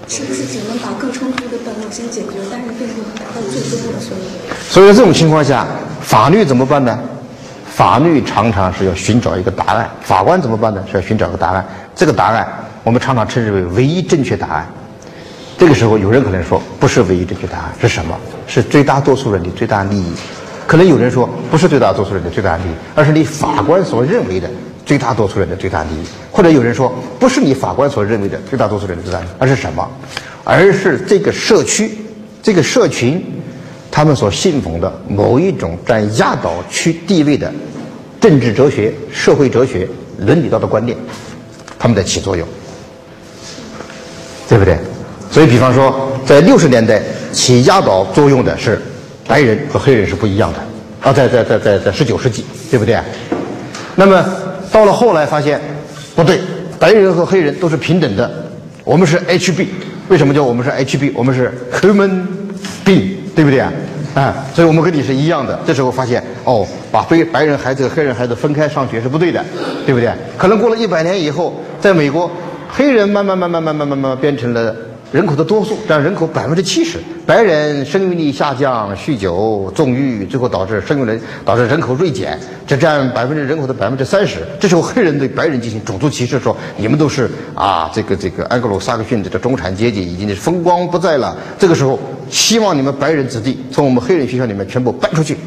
[0.08, 4.24] 是不是只能把更冲突的本能先解决，但是并不能达到最终的所有？
[4.70, 5.66] 所以在这种情况下，
[6.02, 6.98] 法律怎么办呢？
[7.74, 10.84] 法律常常是要寻找一个答案，法官怎么办呢？
[10.90, 11.66] 是要寻找个答案。
[11.96, 12.48] 这个答案
[12.84, 14.68] 我们常常称之为唯一正确答案。
[15.58, 18.16] 这个时候，有人可能说不是唯一正确答案，是什么？
[18.48, 20.14] 是最大多数人的最大利益。
[20.68, 24.50] 可能有人说不是最大多数人的最大利益，而是你法官所认为的
[24.86, 26.04] 最大多数人的最大利益。
[26.32, 29.90] 或者有人说不是你法官所认为的最大多数人的最大利益，而是什么？
[30.44, 31.98] 而是这个社区、
[32.44, 33.24] 这个社群，
[33.90, 37.52] 他们所信奉的某一种占压倒区地位的
[38.22, 39.88] 政治哲学、社会哲学、
[40.20, 40.96] 伦理道德观念，
[41.80, 42.48] 他们在起作用，
[44.48, 44.78] 对不对？
[45.32, 48.80] 所以，比方说，在六十年代起压倒作用的是
[49.28, 50.60] 白人和黑人是不一样的
[51.02, 52.98] 啊，在在在在在十九世纪，对不对？
[53.96, 54.24] 那么
[54.76, 55.58] 到了后来发现
[56.18, 56.38] 不对，
[56.78, 58.30] 白人和黑人都是平等的，
[58.84, 59.68] 我们是 HB，
[60.10, 61.14] 为什么叫我们是 HB？
[61.16, 62.26] 我们是 human
[62.84, 63.72] being，对不对啊？
[64.16, 65.58] 啊，所以我们跟你是一样的。
[65.66, 69.42] 这时候发现哦，把非白人孩子和黑人孩子分开上学是不对的，
[69.86, 70.12] 对不对？
[70.38, 72.30] 可能过了一百年以后，在美国，
[72.68, 74.76] 黑人慢慢慢慢慢慢慢慢变成了。
[75.16, 84.40] 人口的多数占人口百分之七十，白人生育力下降、酗酒、纵欲，最后导致生育率导致人口锐减，只占百分之人口的百分之三十。
[84.60, 91.34] 这时候黑人对白人进行种族歧视，说你们都是啊，这个这个安格鲁萨克逊这个中产阶级已经是风光不再了。
[91.58, 91.98] 这个时候，
[92.30, 95.38] 希望你们白人子弟从我们黑人学校里面全部搬出去，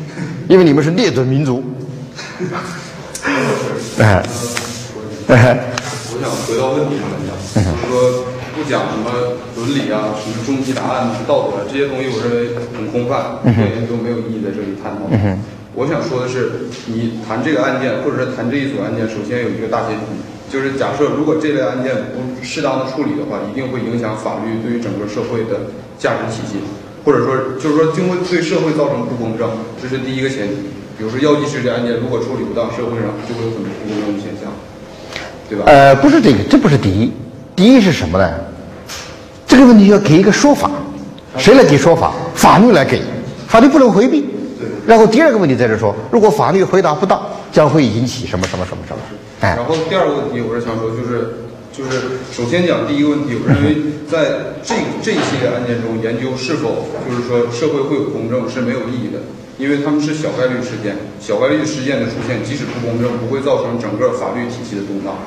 [0.48, 1.62] 因为你们是劣等民族。
[3.98, 4.22] 哎，
[5.28, 5.60] 哎，
[6.14, 8.37] 我想回到问题上来讲，就是说。
[8.58, 15.06] 不讲什么伦理啊，什么终极答案、道德这些东西，我认为很空泛，一点都没有意义在这里探讨。
[15.78, 20.10] 我想说的是，你谈这个案件，或者是谈这一组案件，首先有一个大前提，
[20.50, 26.58] 就是假设如果这类案件不适当的处理的话，一定会影响法律对于整个社会的价值体系，
[27.06, 29.46] 或者说就是说，就会对社会造成不公正，
[29.78, 30.66] 这是第一个前提。
[30.98, 34.50] 比如说药剂师这案件，如果处理不当，社会上就会有很多不公正的现象，
[35.48, 35.62] 对吧？
[35.70, 37.12] 呃，不是这个，这不是第一，
[37.58, 38.32] 第一是什么呢？
[39.44, 40.70] 这个问题要给一个说法，
[41.36, 42.12] 谁来给说法？
[42.32, 43.02] 法律来给，
[43.48, 44.24] 法律不能回避。
[44.86, 49.02] 然后第二个问题在这说，如果法律回答不当，将会引起什么什么什么什么？
[49.40, 49.56] 哎。
[49.56, 51.42] 然后第二个问题，我是想说，就是
[51.74, 53.74] 就是首先讲第一个问题，我认为
[54.06, 59.18] 在这这一系列案件中，研究是否就是说社会会有公正是没有意义的，
[59.58, 65.18] 因为他们是小概率事件，小概率事件的出现，即使不公正，不会造成整个法律体系的动荡。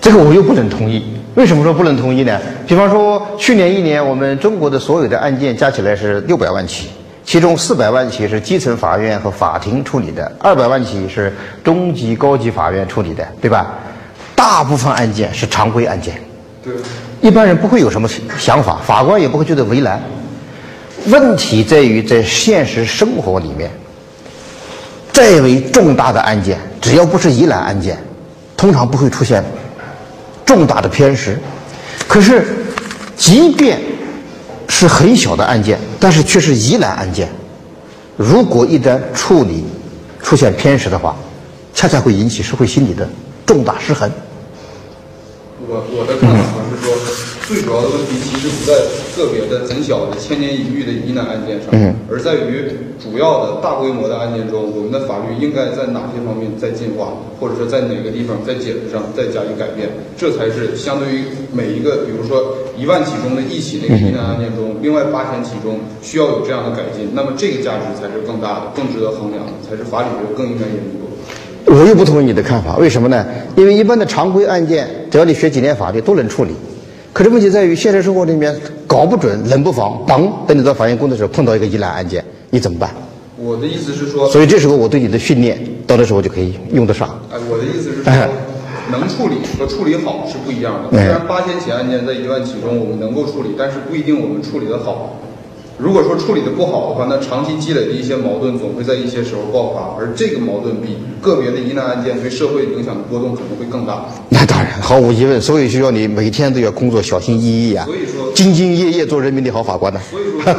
[0.00, 1.17] 这个我又不能同意。
[1.38, 2.36] 为什么说不能同意呢？
[2.66, 6.88] 比方说，去年一年我们中国的所有的案件加起来是六百万起，
[7.24, 13.72] 其中四百万起是基层法院和法庭处理的，二百万起是中级、高级法院处理的，对吧？
[14.34, 16.20] 大部分案件是常规案件，
[16.60, 16.74] 对，
[17.20, 20.02] 一般人不会有什么想法，法官也不会觉得为难。
[21.06, 23.70] 问题在于在现实生活里面，
[25.12, 27.96] 再为重大的案件，只要不是疑难案件，
[28.56, 29.40] 通常不会出现。
[30.48, 31.38] 重大的偏食，
[32.08, 32.42] 可是，
[33.18, 33.78] 即便
[34.66, 37.28] 是很小的案件，但是却是疑难案件，
[38.16, 39.62] 如果一旦处理
[40.22, 41.14] 出现偏食的话，
[41.74, 43.06] 恰恰会引起社会心理的
[43.44, 44.10] 重大失衡。
[45.68, 46.96] 我我的看法是说，
[47.48, 48.76] 最主要的问题其实不在
[49.16, 51.72] 个别的很小的千年一遇的疑难案件上，
[52.04, 52.68] 而在于
[53.00, 57.08] 主要的大规模的案件中，我们的法律应该在哪些方面在进化，
[57.40, 71.72] 或者说在哪个地方在解释上再加以改变，这才是相对于每一个，比如说一万起中的一起那个疑难案件中，另外八千起中需要有这样的改进，那么这个价值才是更大的，更值得衡量的，才是法理学更应该研究。
[71.72, 73.24] 我又不同意你的看法，为什么呢？
[73.56, 76.52] 因为一般的常规案件，只要你学几年法律都能处理。
[77.18, 82.94] 可是问题在于现实生活里面搞不准、冷不防，嘣，等你到法院工作的时候碰到一个疑难案件，你怎么办？
[83.36, 87.08] 我的意思是说，所以这时候我对你的训练，到那时候就可以用得上。
[87.32, 88.12] 哎，我的意思是说，
[88.92, 90.96] 能处理和处理好是不一样的。
[90.96, 95.18] 虽然八千起案件在一万起中我们能够处理，但是不一定我们处理得好。
[95.78, 104.04] 如果说处理的不好的话，那长期积累的一些矛盾总会在一些时候爆发，而这个矛盾比个别的疑难案件对社会影响的波动可能会更大。
[104.28, 110.00] 那当然，毫无疑问，所以需要你每天都要工作小心翼翼啊，所以说兢兢业业做人民的好法官呢。
[110.10, 110.52] 所以说，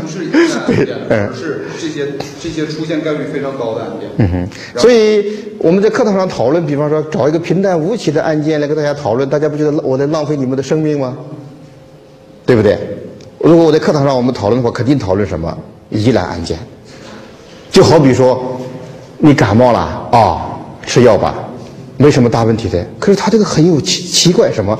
[0.00, 2.06] 不是疑难案件， 而是这些
[2.40, 4.08] 这些出现概率非常高的案件。
[4.18, 4.48] 嗯哼。
[4.78, 11.16] 所以我们在课堂上讨论，比方说找一个平淡无奇的案件来跟大家讨论，大家不觉得我在浪费你们的生命吗？
[12.46, 12.78] 对不对？
[13.40, 15.56] 如果我在课堂上我们讨论的话，肯定讨论什么
[15.90, 16.58] 疑难案件。
[17.70, 18.58] 就好比说，
[19.18, 19.78] 你感冒了
[20.10, 20.46] 啊、
[20.84, 21.34] 吃药吧，
[21.96, 22.84] 没什么大问题的。
[22.98, 24.76] 可是他这个很有奇奇怪，什么？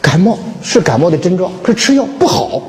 [0.00, 2.62] 感冒是感冒的症状，可是吃药不好，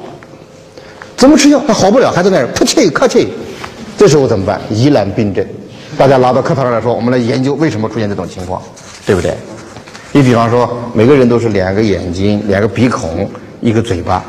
[1.16, 1.62] 怎么吃药？
[1.66, 3.30] 他好不了，还在那儿噗气咳气，
[3.98, 4.60] 这时候怎么办？
[4.70, 5.46] 疑难病症，
[5.98, 8.62] 大家拿到课堂上来说，我们来研究为什么出现这种情况，
[9.06, 9.38] 对不对？
[10.12, 13.30] 你比方说，每个人都是两个眼睛、两个鼻孔、
[13.62, 14.26] 一个嘴巴，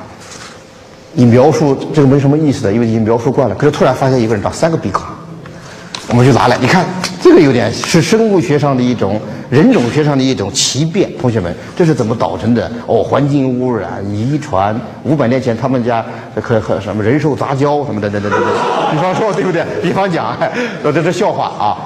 [1.12, 3.54] 你描述这个没什么意思的，因为已经描述惯了。
[3.54, 5.04] 可是突然发现一个人长三个鼻孔，
[6.08, 6.84] 我们就拿来，你看
[7.22, 11.10] 这个有点是生物学上的一种、人种学上的一种奇变。
[11.20, 12.70] 同学们，这是怎么导成的？
[12.86, 16.04] 哦，环境污染、遗传，五百年前他们家
[16.42, 18.50] 可和什么人兽杂交什么的，等等等等。
[18.92, 19.64] 比方说，对不对？
[19.82, 20.50] 比方讲，哎
[20.82, 21.78] 这这笑话啊，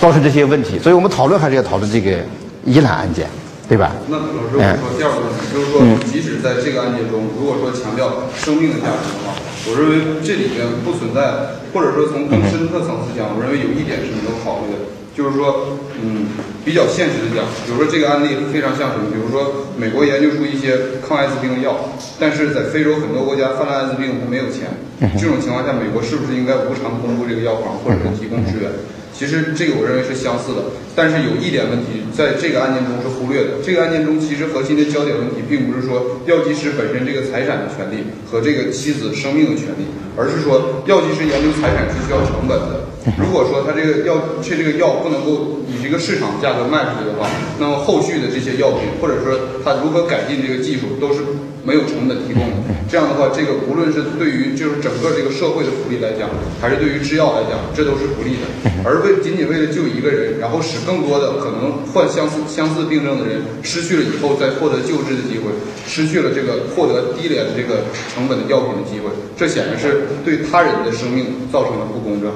[0.00, 0.78] 造成这些问题。
[0.78, 2.16] 所以我们讨论还是要讨论这个
[2.64, 3.26] 疑难案件，
[3.68, 3.92] 对吧？
[4.08, 9.36] 那老师，我说第二个问题，就是说，即使在这个案件中，如果说强调生命的价值的话，
[9.68, 16.32] 我认为这里面不存在，或者说从更深刻层次讲，我认为有一点是没有考虑的，就是说，嗯，
[16.64, 19.12] 比较现实的讲，比如说这个案例非常像什么？
[19.12, 24.72] 比如说美国研究出一些抗艾滋病的药，但是在非洲很多国家犯了艾滋病，它没有钱，
[25.20, 28.72] 这种情况下，美国是不是应该无偿公布这个药方，或者是提供支援？
[29.18, 30.62] 其实这个我认为是相似的，
[30.94, 33.58] 但是有一点问题，在这个案件中是忽略的。
[33.66, 42.87] 这个案件中，其实核心的焦点问题并不是说药剂师本身这个财产的权利和这个妻子生命的权利，而是说药剂师研究财产是需要成本的。
[43.16, 47.28] 如果说他这个药这这个药不能够以这个市场价格卖出去的话，
[47.58, 51.20] 那么后续的这些药品或者说他如何改进这个技术都是
[51.64, 52.56] 没有成本提供的。
[52.90, 56.28] 这样的话，这个无论是对于就是整个这个社会的福利来讲，
[56.60, 58.48] 还是对于制药来讲，这都是不利的。
[58.84, 65.52] 而为仅仅为了救一个人，然后使更多的可能患相似相似病症的人失去了以后再获得救治的机会，
[65.86, 67.84] 失去了这个获得低廉的这个
[68.14, 72.32] 成本的药品的机会，这显然是对他人的生命造成了不公正。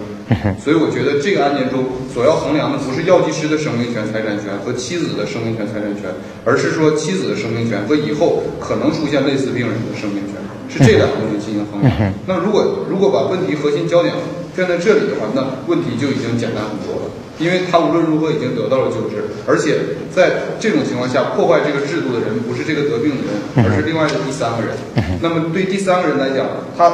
[0.59, 6.11] 所以我觉得这个案件中所要衡量的不是药剂师的生命权、财产权和妻子的生命权、财产权，
[6.45, 10.37] 而是说妻子的生命权和以后可能出现类似病人的生命权，
[10.69, 11.93] 是这两个问题进行衡量。
[12.27, 14.13] 那如果如果把问题核心焦点
[14.57, 17.11] 站在这里的话，那问题就已经简单很多了。
[17.39, 19.75] 因为他无论如何已经得到了救治，而且
[20.15, 24.77] 在这种情况下破坏这个制度的人不是这个得病的人，而是另外的第三个人。
[25.21, 26.47] 那么对第三个人来讲，
[26.77, 26.93] 他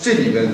[0.00, 0.46] 这里面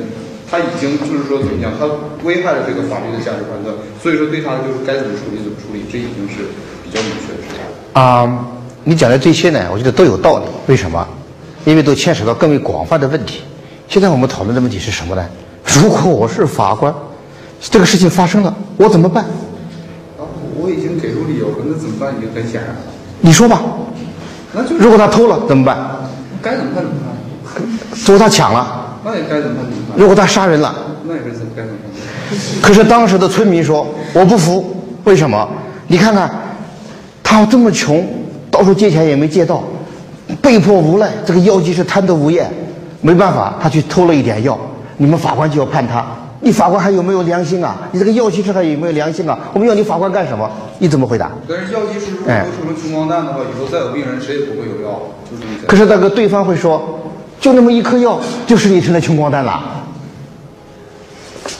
[0.51, 1.87] 他已经就是说怎么样，他
[2.25, 3.73] 危害了这个法律的价值判断，
[4.03, 6.51] 所以说对他就是该怎么处理怎么处理，这已经是
[6.83, 7.61] 比较明确的事情。
[7.93, 8.47] 啊、
[8.85, 10.45] 你讲的这些呢，我觉得都有道理。
[10.67, 11.07] 为什么？
[11.65, 13.43] 因为都牵扯到更为广泛的问题。
[13.87, 15.25] 现在我们讨论的问题是什么呢？
[15.65, 16.93] 如果我是法官，
[17.61, 19.25] 这个事情发生了，我怎么办？
[20.19, 20.25] 啊，
[20.57, 22.81] 我已经给出理由了，那怎么办已经很显然了。
[23.21, 23.63] 你说吧。
[24.53, 25.79] 那就如果他偷了怎么办？
[26.43, 27.63] 该怎么办怎么办，
[28.07, 30.75] 如果他抢了，那也该怎么办如果他杀人了，
[31.05, 32.63] 那也是怎么该怎么办。
[32.63, 35.49] 可是当时的村民说我不服，为什么？
[35.87, 36.31] 你看看，
[37.23, 38.07] 他这么穷，
[38.51, 39.65] 到处借钱也没借到，
[40.41, 42.51] 被迫无奈，这个药剂师贪得无厌，
[43.01, 44.59] 没办法，他去偷了一点药，
[44.99, 46.05] 你们法官就要判他。
[46.43, 47.77] 你法官还有没有良心啊？
[47.93, 49.39] 你这个药剂师还有没有良心啊？
[49.53, 50.51] 我们要你法官干什么？
[50.79, 51.31] 你怎么回答？
[51.47, 55.67] 但是药剂师如果成了穷光蛋的话，以后再有病人谁也不会有药，就这么简单。
[55.67, 56.99] 可是那个对方会说，
[57.41, 59.79] 就那么一颗药，就是你成了穷光蛋了。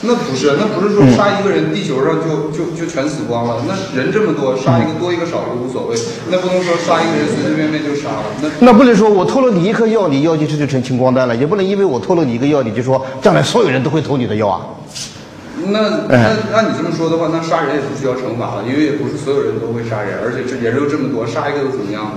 [0.03, 3.57] 那不是，那不是说杀一个人，地球上就就就全死光了。
[3.67, 5.97] 那人这么多，杀一个多一个少一个无所谓。
[6.29, 8.23] 那不能说杀一个人随随便便就杀了。
[8.41, 14.61] 那那不能说我偷了你一颗药，你药剂师就成穷光蛋了，也不能因为我偷了你一个药，你就说将来所有人都会偷你的药啊。
[15.67, 16.17] 那那
[16.55, 22.11] 按你这么说的话，那杀人也不需要惩罚了，因为也不是所有人都会杀人，而且这人又这么多，杀一个又怎么样呢？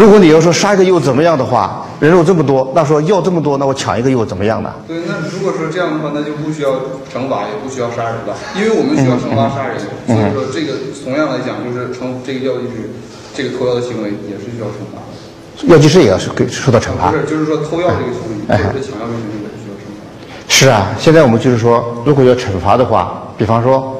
[0.00, 4.72] 如果你要说杀一个又怎么样的话，人肉这么多，那说药这么多，那我抢一个又怎么样呢？
[4.88, 6.70] 对，那如果说这样的话，那就不需要
[7.12, 9.78] 惩罚，也不需要杀人了，因为我们需要惩罚杀人，
[10.08, 10.72] 所以说这个
[11.04, 12.88] 同样来讲，就是惩这个药剂师
[13.34, 15.68] 这个偷药的行为也是需要惩罚的。
[15.68, 17.18] 药剂师也要是给受到惩罚不。
[17.18, 20.48] 是，就是说偷药这个行为，哎或者是抢药这个行为也是需要惩罚。
[20.48, 23.94] 是啊，现在我们就是说，如果要惩罚的话，比方说，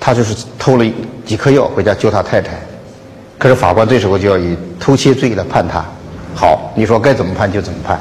[0.00, 0.84] 他就是偷了
[1.24, 2.60] 几颗药回家救他太太，
[3.38, 5.84] 可是法官这时候就要以偷窃罪来判他。
[6.34, 8.00] 好，你说该怎么判就怎么判，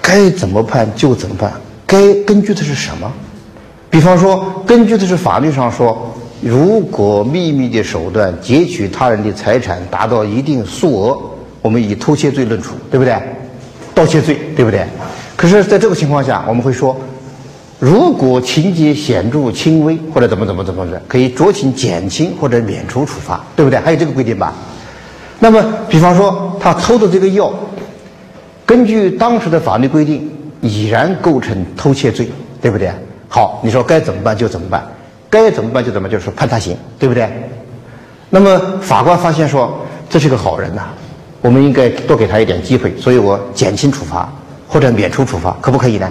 [0.00, 1.52] 该怎么判就怎么判，
[1.86, 3.12] 该根据的是什么？
[3.90, 6.10] 比方说，根据的是法律上说，
[6.40, 11.18] 如果秘密的手段劫取他人的财产达到一定数额，
[11.60, 13.14] 我们以偷窃罪论处，对不对？
[13.94, 14.86] 盗窃罪，对不对？
[15.36, 16.96] 可是，在这个情况下，我们会说，
[17.82, 23.80] 如果情节显著轻微或者怎么怎么怎么的，可以酌情减轻或者免除处罚，对不对？
[23.80, 24.54] 还有这个规定吧？
[25.40, 27.52] 那么，比方说他偷的这个药，
[28.64, 30.30] 根据当时的法律规定，
[30.60, 32.30] 已然构成偷窃罪，
[32.60, 32.88] 对不对？
[33.28, 34.86] 好，你说该怎么办就怎么办，
[35.28, 37.28] 该怎么办就怎么，就是判他刑，对不对？
[38.30, 39.76] 那么法官发现说
[40.08, 40.82] 这是个好人呐、
[41.40, 44.32] 我们应该多给他一点机会，所以我减轻处罚
[44.68, 46.08] 或者免除处罚，可不可以呢？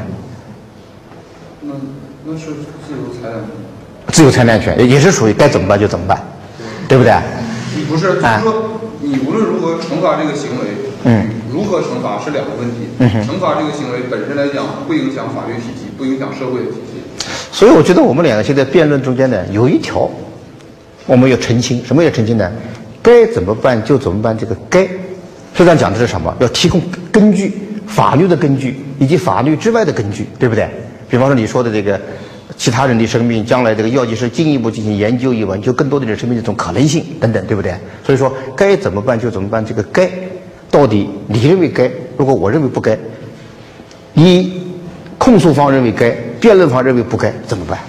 [1.63, 1.74] 那
[2.26, 3.45] 那是自由裁量权。
[4.12, 6.22] 自由裁量权也也是属于该怎么办就怎么办，
[6.88, 7.14] 对不对？
[7.76, 10.68] 你不是，就是哎说，你无论如何惩罚这个行为，
[11.05, 12.89] 嗯，如何惩罚是两个问题。
[12.99, 17.26] 嗯哼惩罚这个行为本身来讲不影响法律体系，不影响社会的体系。
[17.51, 20.09] 所以我觉得我们两个现在辩论中间呢，有一条
[21.05, 22.51] 我们要澄清，什么要澄清呢？
[23.01, 26.36] 该怎么办就怎么办，这个该，实际上讲的是什么？
[26.39, 26.82] 要提供
[27.12, 27.53] 根据，
[27.88, 30.70] 法律的根据以及法律之外的根据，对不对？
[31.09, 31.99] 比方说你说的这个
[32.62, 37.74] 其他人的生命，将来这个药剂师进一步进行研究以挽救更多的人生命这种可能性等等，对不对？
[38.05, 40.07] 所以说该怎么办就怎么办，这个该
[40.70, 42.95] 到底你认为该，如果我认为不该，
[44.14, 44.62] 一
[45.18, 47.80] 控诉方认为该，辩论方认为不该，怎么办？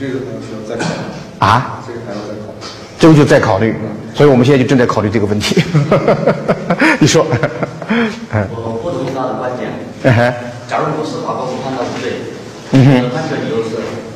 [0.00, 0.94] 这个还需要再考虑，
[1.40, 1.82] 啊？
[1.86, 2.66] 这个还要再考虑。
[2.98, 3.74] 这个就再考虑。
[4.14, 5.62] 所以我们现在就正在考虑这个问题。
[6.98, 7.26] 你说，
[8.32, 9.68] 嗯我不同意他的观点。
[10.04, 10.32] 嗯哼，
[10.66, 12.12] 假如不是法官，我判他无罪，
[12.72, 13.71] 嗯哼判决理由是：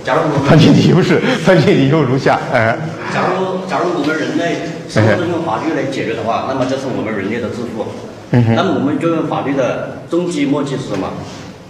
[0.06, 2.78] 假如我们理由是判决理由如下，嗯
[3.12, 7.84] 假如假如我们人类生活中用法律来解决的话，那么这是我们人类的自负。
[8.30, 11.10] 那么我们就用法律的终极目的是什么？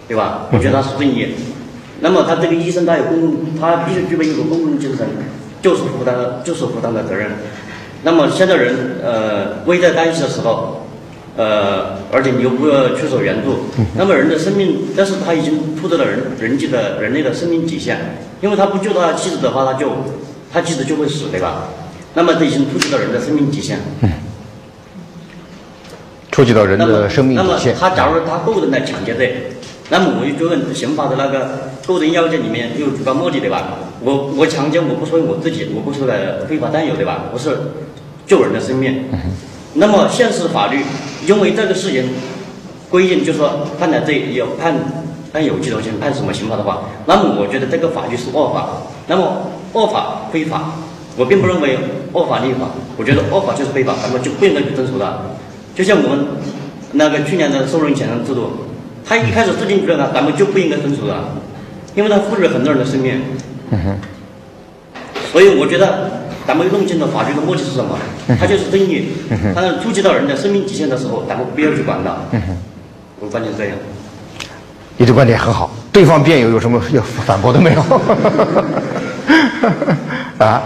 [0.07, 0.49] 对吧？
[0.53, 1.34] 我觉得它是正义。
[2.01, 5.09] 那么他这个医生他有公共，他必须具备一个公共精神，
[5.62, 6.14] 就是负担
[6.45, 7.30] 就是负担的责任。
[8.03, 10.86] 那么现在人呃危在旦夕的时候，
[11.37, 19.93] 呃，而且你又不要出手援助，那么人的生命，但是他已经突破了人人际的人类的生命底线，因为他不救他妻子的话，他就
[20.53, 21.68] 他妻子就会死，对吧？
[22.14, 23.78] 那么这已经触及到人的生命底线。
[26.32, 27.59] 触及到人的生命那么。
[27.78, 29.53] 他假如他构成了抢劫罪，
[29.91, 33.78] 那么我就问刑法的那个构成要件里面有主观目的，对吧？
[34.01, 37.24] 我我强奸，我不是为我自己，我不是为了非法占有，对吧？
[37.32, 37.57] 我是
[38.26, 39.05] 救人的生命。
[39.78, 40.80] 那么现实法律
[41.26, 42.08] 因为这个事情
[42.90, 44.74] 规定，就是说判了罪有判
[45.32, 48.68] 判有期徒刑，判什么刑罚的话，那么我觉得这个法律是恶法。
[49.06, 50.72] 那么恶法非法，
[51.16, 51.78] 我并不认为
[52.12, 55.18] 恶法立法，我觉得恶法就是非法，咱们就不应该去遵守它。
[55.74, 56.26] 就像我们
[56.92, 58.50] 那个去年的收人钱的制度，
[59.04, 61.14] 他一开始制定出来了，咱们就不应该遵守的，
[61.94, 63.20] 因为它赋予了很多人的生命。
[65.30, 66.10] 所以我觉得
[66.47, 67.99] 咱们弄清楚法律的目的是什么，
[68.38, 69.09] 它就是正义。
[69.55, 72.16] 它触及到人的生命极限的时候，咱们不要去管它。
[73.20, 73.76] 我观点是这样。
[74.99, 77.80] 你的观点很好，对方辩友有什么要反驳的没有？
[80.38, 80.62] 啊？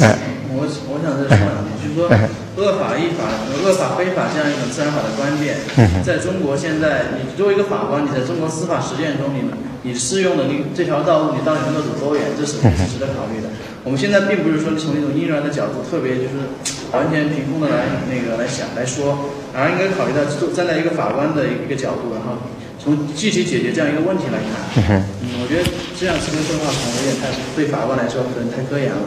[0.00, 0.16] 哎，
[0.54, 2.10] 我我想再说两句，就是说
[2.58, 5.54] 恶法依法和恶法非法这样一种自然法的观点，
[6.02, 9.46] 在中国现在，你作为一个法官，你在中国司法实践中，你
[9.86, 13.46] 你适用的你这条道路，你到底能够走多远，这是是值得考虑的。
[13.84, 16.50] 我们现在并不是说从一种因人的角度，特别就是
[16.90, 22.42] 完全凭空的来那个来想来说，而应该考虑到站在一个法官的一个角度，然后
[22.88, 25.04] 从具体解决这样一个问题来看。
[25.20, 29.04] 嗯，我觉得这样是跟说话可能有点太对法官来说可能太科研了。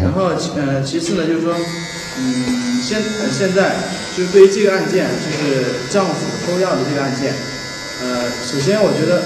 [0.00, 3.76] 然后呃，其次呢，就是说，嗯，现呃现在
[4.16, 6.16] 就是对于这个案件，就是丈夫
[6.48, 7.36] 偷药的这个案件，
[8.00, 9.20] 呃，首先我觉得，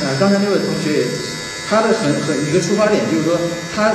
[0.00, 1.04] 呃，刚才那位同学也，
[1.68, 3.36] 他的很很一个出发点就是说，
[3.76, 3.92] 他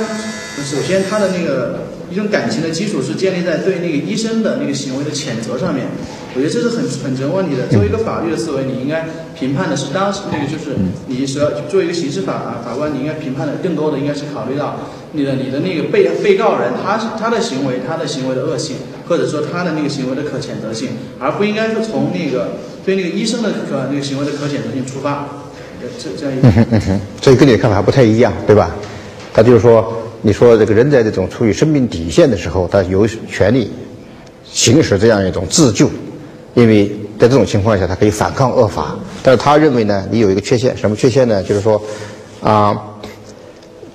[0.62, 1.82] 首先他的那个
[2.12, 5.86] 一种感情的基础是建立在对那个医生的那个行为的谴责上面。
[6.34, 7.66] 我觉得这是很很成问题的。
[7.68, 9.04] 作为一个法律的思维，你应该
[9.38, 14.76] 评判的是当时那个就是你是要作为一个刑事法啊法官，你应该评判的更多的应该是考虑到
[15.12, 18.76] 你的你的那个被被告人他是他的行为他的行为的恶性，
[19.08, 22.52] 或者说他的那个行为的可谴责性，而不应该是从那个
[22.84, 25.28] 对那个医生的可那个行为的可谴责性出发。
[25.82, 26.48] 呃这这样一个。
[26.48, 28.70] 嗯哼嗯哼，所以跟你的看法还不太一样，对吧？
[29.34, 33.70] 他就是说，你说这个人在这种处于生命底线的时候，他有权利
[34.48, 35.90] 行使这样一种自救，
[36.54, 36.86] 因为
[37.18, 38.96] 在这种情况下，他可以反抗恶法。
[39.22, 41.42] 但是他认为呢，你有一个缺陷，什么缺陷呢？
[41.42, 41.80] 就是说，
[42.40, 42.76] 啊、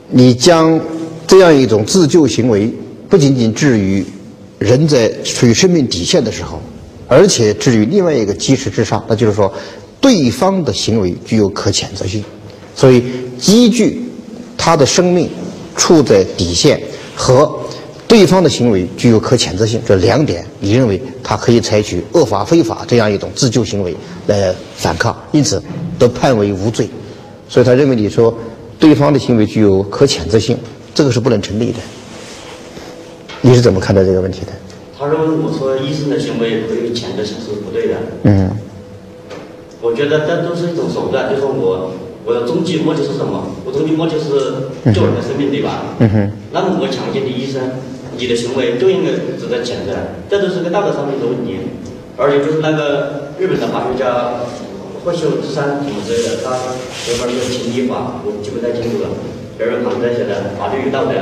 [0.09, 0.79] 你将
[1.25, 2.73] 这样一种自救行为，
[3.09, 4.05] 不仅仅置于
[4.59, 6.61] 人在处于生命底线的时候，
[7.07, 9.53] 而且置于另外一个基石之上，那就是说，
[10.01, 12.23] 对方的行为具有可谴责性，
[12.75, 13.03] 所以
[13.37, 14.01] 积聚
[14.57, 15.29] 他的生命
[15.77, 16.81] 处在底线
[17.15, 17.49] 和
[18.07, 23.95] 对方的行为具有可谴责性这两点，你认为他可以采取恶法非法这样一种自救行为
[24.27, 25.61] 来反抗，因此
[25.97, 26.89] 都判为无罪。
[27.47, 28.37] 所以他认为你说
[28.79, 30.57] 对方的行为具有可谴责性，
[30.93, 31.77] 这个是不能成立的。
[33.41, 34.47] 你是怎么看待这个问题的？
[34.97, 37.95] 他认为我说医生的行为和这个潜在是不对的。
[38.23, 38.49] 嗯
[39.79, 41.91] 我觉得这都是一种手段，就是我
[42.27, 43.55] 我的终极目的是什么？
[43.63, 45.95] 我终极目的是救人的生命，对吧？
[45.99, 47.79] 嗯哼那么我强奸的医生，
[48.19, 49.95] 你的行为就应该值得谴责，
[50.27, 51.55] 这都是个道德上面的问题。
[52.17, 54.43] 而且就是那个日本的法学家
[55.05, 56.51] 霍秀之山什么之类的，他
[57.07, 59.09] 有本叫《情理法》，我记不太清楚了。
[59.57, 61.15] 别人旁边写的法律与道德，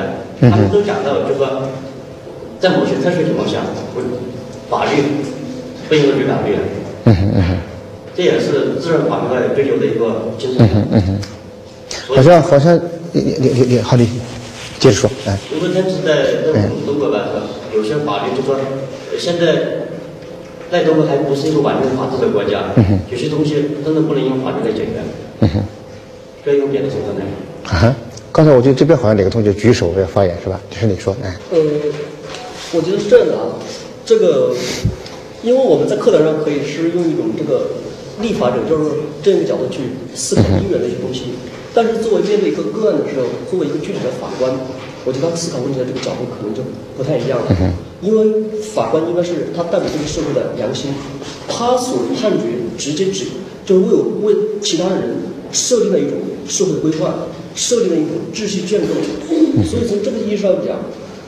[0.50, 1.70] 他们都讲到，就说
[2.60, 3.62] 在某些特殊情况下，
[3.94, 4.02] 我
[4.72, 5.06] 法律
[5.88, 6.58] 不应该去法律。
[8.16, 10.58] 这也是自然法律在追求的一个精神。
[10.60, 12.80] 嗯哼嗯哼，好像好像
[13.12, 14.08] 你你你你好，你
[14.80, 17.42] 接着说，哎，因为但是在在我们中国来说，
[17.76, 19.88] 有些法律就说，呃现在
[20.72, 22.72] 在中国还不是一个完全法治的国家，
[23.12, 24.92] 有些东西真的不能用法律来解决，
[25.42, 25.64] 嗯哼
[26.44, 27.26] 可以用别的手段来。
[27.72, 27.96] 啊，
[28.32, 30.60] 刚才我觉得这边好像哪个同学举手要发言是吧？
[30.70, 31.58] 就是你说，哎，呃，
[32.74, 33.56] 我觉得是这样的啊，
[34.06, 34.54] 这个，
[35.42, 37.68] 因为我们在课堂上可以是用一种这个
[38.22, 38.92] 立法者就是
[39.22, 39.82] 这个角度去
[40.16, 41.36] 思考医院的一些东西，
[41.74, 44.52] 但是作为面对一个个案的时候，作为一个具体的法官，
[45.04, 46.62] 我觉得他思考问题的这个角度可能就
[46.96, 50.92] 不太一样了，因为法官应该是他代表这个社会的良心，
[51.48, 52.46] 他所判决
[52.78, 53.26] 直接指
[53.66, 55.16] 就是为为其他人
[55.52, 56.14] 设定了一种
[56.48, 57.12] 社会规范，
[57.54, 58.94] 设定了一种秩序建构，
[59.64, 60.78] 所以从这个意义上讲。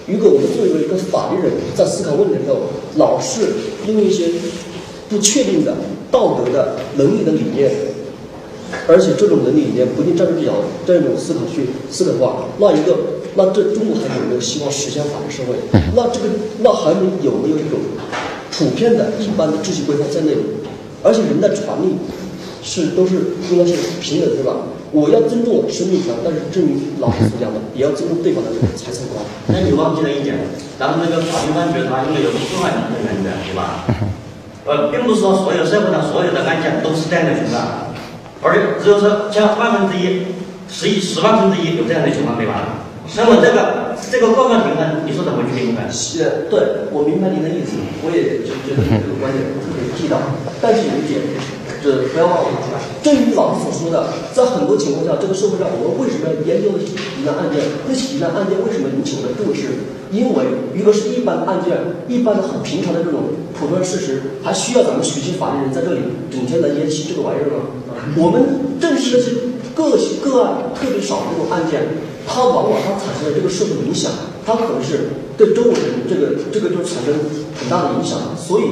[0.09, 3.41] 如果我们作为一个法律人，在思考问题的时候，老是
[3.87, 4.29] 用一些
[5.09, 5.75] 不确定的
[6.11, 7.71] 道德的伦理的理念，
[8.87, 10.53] 而且这种伦理理念不一定站住脚
[10.85, 12.97] 这样一种思考去思考的话，那一个
[13.35, 15.55] 那这中国还有没有希望实现法治社会？
[15.95, 16.27] 那这个
[16.59, 17.79] 那还没有没有一种
[18.51, 20.35] 普遍的一般的秩序规范在内？
[21.03, 21.95] 而且人的权利
[22.63, 23.15] 是都是
[23.51, 24.55] 应该是平等，对吧？
[24.91, 29.23] 我要尊重我的生命权，但是正如老师所讲的，也要尊重对方的财产观。
[29.47, 30.39] 那你忘记了一点，
[30.79, 33.85] 咱们那个法庭判决它应该有个司法理的原则，对吧？
[34.67, 37.95] 呃，并不是说所有社会上所有的案件都是这样的情况，
[38.43, 40.27] 而且只有说像万分之一、
[40.69, 42.83] 十一、十万分之一有这样的情况，对吧？
[43.15, 45.87] 那么这个这个过分评分，你说怎么去评分？
[45.89, 50.19] 是，对，我明白您的意思，我也就觉得这个观点特别地道，
[50.59, 51.23] 但是有一点，
[51.83, 52.57] 这不要忘了，
[53.03, 57.63] 正如老师所说的，在很多情况下，这个社会上我们为什么要研究一些疑难案件？
[57.87, 59.93] 那些疑难案件为什么引起我们重视？
[60.09, 65.99] 因为如果是一般案件，一般的很平常的这种普通事实，还需要咱们学习法律人在这里
[66.31, 67.67] 整天来研习这个玩意儿吗？
[68.15, 69.31] 我们正视这些
[69.75, 69.91] 个
[70.23, 71.83] 个案特别少的这种案件，
[72.25, 74.11] 它往往它产生的这个社会影响，
[74.45, 77.13] 它可能是对周围人这个这个就产生
[77.59, 78.17] 很大的影响。
[78.37, 78.63] 所以，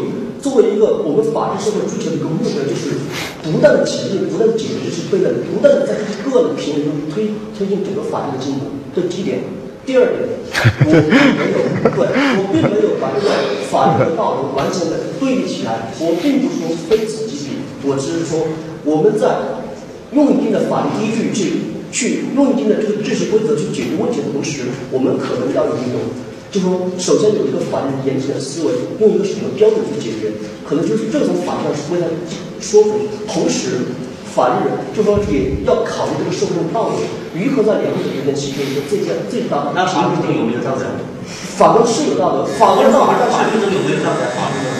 [0.45, 3.01] 作为一个我们法治社会追求的一个目标，就是
[3.41, 8.69] 不断的前进，不断的解决这些悖论，不断的在个案的平衡中推推进整个法律的进步。
[8.93, 9.41] 这是第一点。
[9.89, 10.21] 第二点，
[10.85, 11.57] 我并没有
[11.89, 11.97] 对
[12.37, 13.25] 我并没有把这个
[13.73, 18.45] 法律和道德完全的对立起来，我并不是说非此即彼，我只是说
[18.85, 19.65] 我们在
[20.13, 26.05] 用一定的法律依据去去用一定的这个知识规则去解决问题的同时，我们可能要有一种，
[26.55, 28.71] 就说首先有一个法律严谨的思维，
[29.03, 30.31] 用一个什么标准去解决，
[30.63, 32.07] 可能就是这种法律上是为他
[32.63, 32.95] 说服，
[33.27, 33.83] 同时
[34.31, 37.03] 法律人就说也要考虑这个社会的道德，
[37.35, 39.75] 如何在两者之间形成一个最佳最大的。
[39.75, 40.87] 那法律中有没有道德？
[41.59, 44.23] 法官是有道德，法官道德在法律中有没有道德？
[44.31, 44.71] 法律中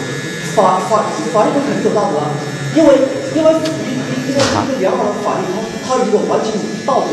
[0.56, 1.04] 法法
[1.36, 2.32] 法律中肯定有道德啊，
[2.72, 2.88] 因为
[3.36, 3.92] 因为一
[4.24, 5.44] 一个一个良好的法律，
[5.84, 6.56] 它它如果完全
[6.88, 7.12] 道德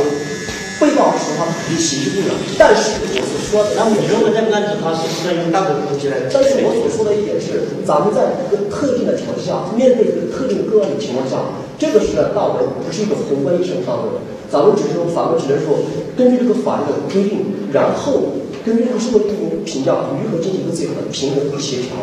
[0.83, 2.35] 被告时的话，它肯定了。
[2.59, 6.27] 但是我所说的，那你认为这个案子，它是是在用道德东西来？
[6.27, 11.39] 但是我所说的一点是，咱们在一个特定的条件下，面对一个特定个案的情况下，
[11.79, 14.19] 这个是的道德，不是一个宏观意义上的道德。
[14.51, 15.79] 咱们只是说，法官只能说，
[16.19, 18.35] 根据这个法律的规定，然后
[18.67, 21.95] 根据这个社会公评价，如何进行一个最好的平衡和协调。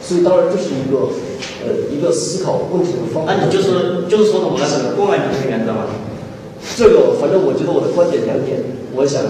[0.00, 1.12] 所以，当然这是一个
[1.60, 3.34] 呃一个思考问题的方法。
[3.34, 5.84] 那你就是就是说的我们那个公安局的原则嘛？
[6.80, 8.58] 这个，反正我觉得我的观点两点，
[8.94, 9.20] 我想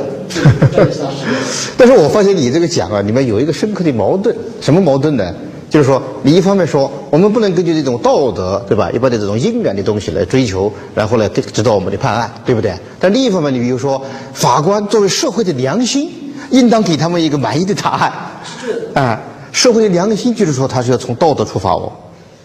[0.70, 1.26] 站一下是。
[1.76, 5.34] 但是我发现你这个讲啊，里面有一个深刻的矛盾，什么矛盾呢？
[5.68, 8.88] 就是说，你一方面说我们不能根据这种道德，对吧？
[8.92, 12.72] 一般的这种因缘的东西来追求，然后来指导我们的判案，对不对？
[13.00, 14.00] 但另一方面，你比如说，
[14.32, 16.08] 法官作为社会的良心，
[16.50, 18.12] 应当给他们一个满意的答案。
[18.44, 18.88] 是。
[18.94, 19.20] 啊，
[19.50, 21.90] 社会的良心就是说，他是要从道德出发哦。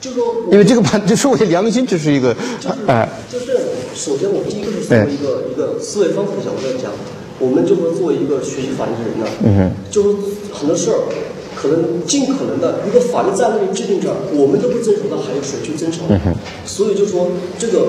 [0.01, 2.36] 就是说，因为这个判，就社会的良心就是一个，
[2.88, 3.08] 哎。
[3.32, 3.45] 就是
[3.96, 6.91] 首先，我第一个是从一个一个思维方式的角度来讲，
[7.39, 10.10] 我们就说作为一个学习法律的人呢，嗯就是
[10.52, 11.00] 很多事儿。
[11.56, 16.02] 可能尽可能的，如果法律在那里制定着，我们都不遵守，那还有谁去遵守？
[16.66, 17.88] 所以就说这个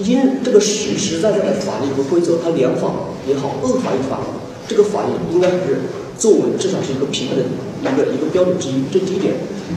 [0.00, 2.92] 因这个实实在在的法律和规则，它良法
[3.28, 4.18] 也好，恶法也法，
[4.66, 5.86] 这个法律应该是
[6.18, 9.34] 作为至少是一个评判的一个一个标准之一，这第一点。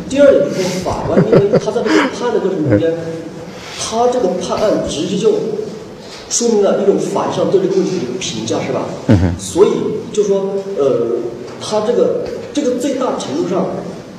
[0.10, 2.92] 第二点就是说，法官因为他在这个判的过程中间，
[3.90, 5.32] 他这个判案直接就
[6.30, 8.82] 说明了一种法律上对这个问题的一个评价，是吧？
[9.08, 9.70] 嗯哼所以
[10.12, 11.16] 就说，呃，
[11.62, 13.66] 他这个这个最大程度上，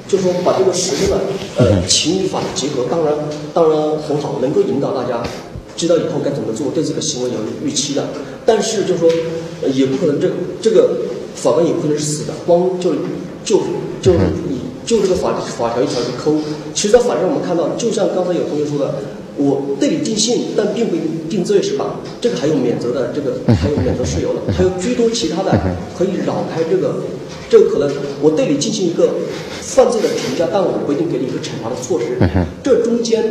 [0.09, 1.21] 就说把这个实现了
[1.59, 3.13] 呃情与法的结合，当然
[3.53, 5.23] 当然很好，能够引导大家
[5.77, 8.05] 知道以后该怎么做，对这个行为有预期的。
[8.47, 9.07] 但是就说，
[9.75, 10.31] 也不可能这
[10.63, 10.89] 这个
[11.35, 12.95] 法官也不可能是死的，光就
[13.45, 13.61] 就
[14.01, 14.15] 就
[14.49, 16.33] 以就这个法法条一条去抠。
[16.73, 18.95] 其实，在法律上我们看到，就像刚才有同学说的。
[19.39, 22.01] 我对你定性，但并不一定定罪，是吧？
[22.21, 25.51] 这个还有免责的，这个还有免责事由的，还有诸多其他的
[25.97, 27.03] 可以绕开这个，
[27.49, 27.89] 这个可能
[28.21, 29.09] 我对你进行一个
[29.61, 32.19] 犯罪的评价，但我不一定给你一个惩罚的措施。
[32.63, 33.25] 这中间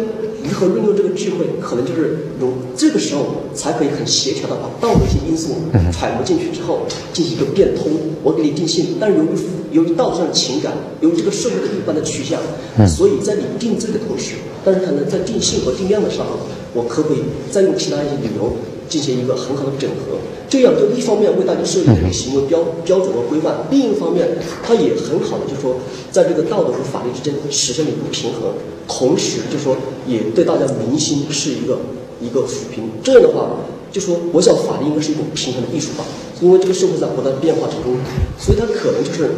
[0.50, 5.56] 如何运用这个智慧，可能就是有这个时候才可以很协调的把道的一些因素
[5.92, 7.92] 揣摩进去之后，进行一个变通。
[8.24, 9.28] 我给你定性，但是由于
[9.72, 12.40] 由于道德上的情感，由于这个社会的一般的趋向，
[12.88, 16.40] 所以在你定罪的同时，但是可能在定性和定量的时候，
[16.74, 18.54] 我可不可以再用其他一些理由
[18.90, 20.18] 进行一个很好的整合？
[20.50, 25.76] 这样就一方面为大家设立一个行为标标准和规范，另一方面，它也很好的就是说，
[26.12, 28.54] 在这个道德和法律之间实现了一个平衡，
[28.88, 29.76] 同时就说
[30.08, 31.80] 也对大家民心是一个
[32.22, 32.90] 一个抚平。
[33.04, 33.58] 这样的话，
[33.92, 36.06] 就说我想法律应该是一种平衡的艺术吧，
[36.42, 37.98] 因为这个社会在不断变化之中，
[38.40, 39.30] 所以它可能就是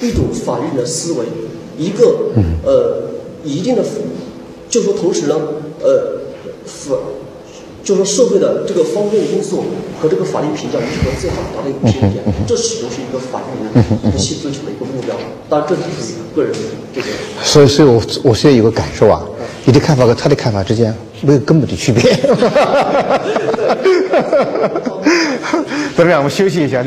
[0.00, 1.24] 一种法律人的思维，
[1.76, 2.30] 一个
[2.64, 3.10] 呃
[3.44, 3.84] 一定的
[4.68, 5.36] 就说同时呢，
[5.82, 6.22] 呃，
[6.64, 6.96] 法，
[7.82, 9.64] 就说社会的这个方面因素
[10.00, 13.72] 和这个法律评价如何最好达到一个平衡点，这始终是一个法律人
[14.04, 15.16] 一个去追求的一个目标。
[15.48, 16.58] 当然，这只是个人的
[16.94, 17.06] 这个。
[17.42, 19.22] 所以，所以我我现在有个感受啊，
[19.64, 22.02] 你的看法和他的看法之间没有根本的区别。
[25.96, 26.20] 怎么样？
[26.20, 26.84] 我们休息一下。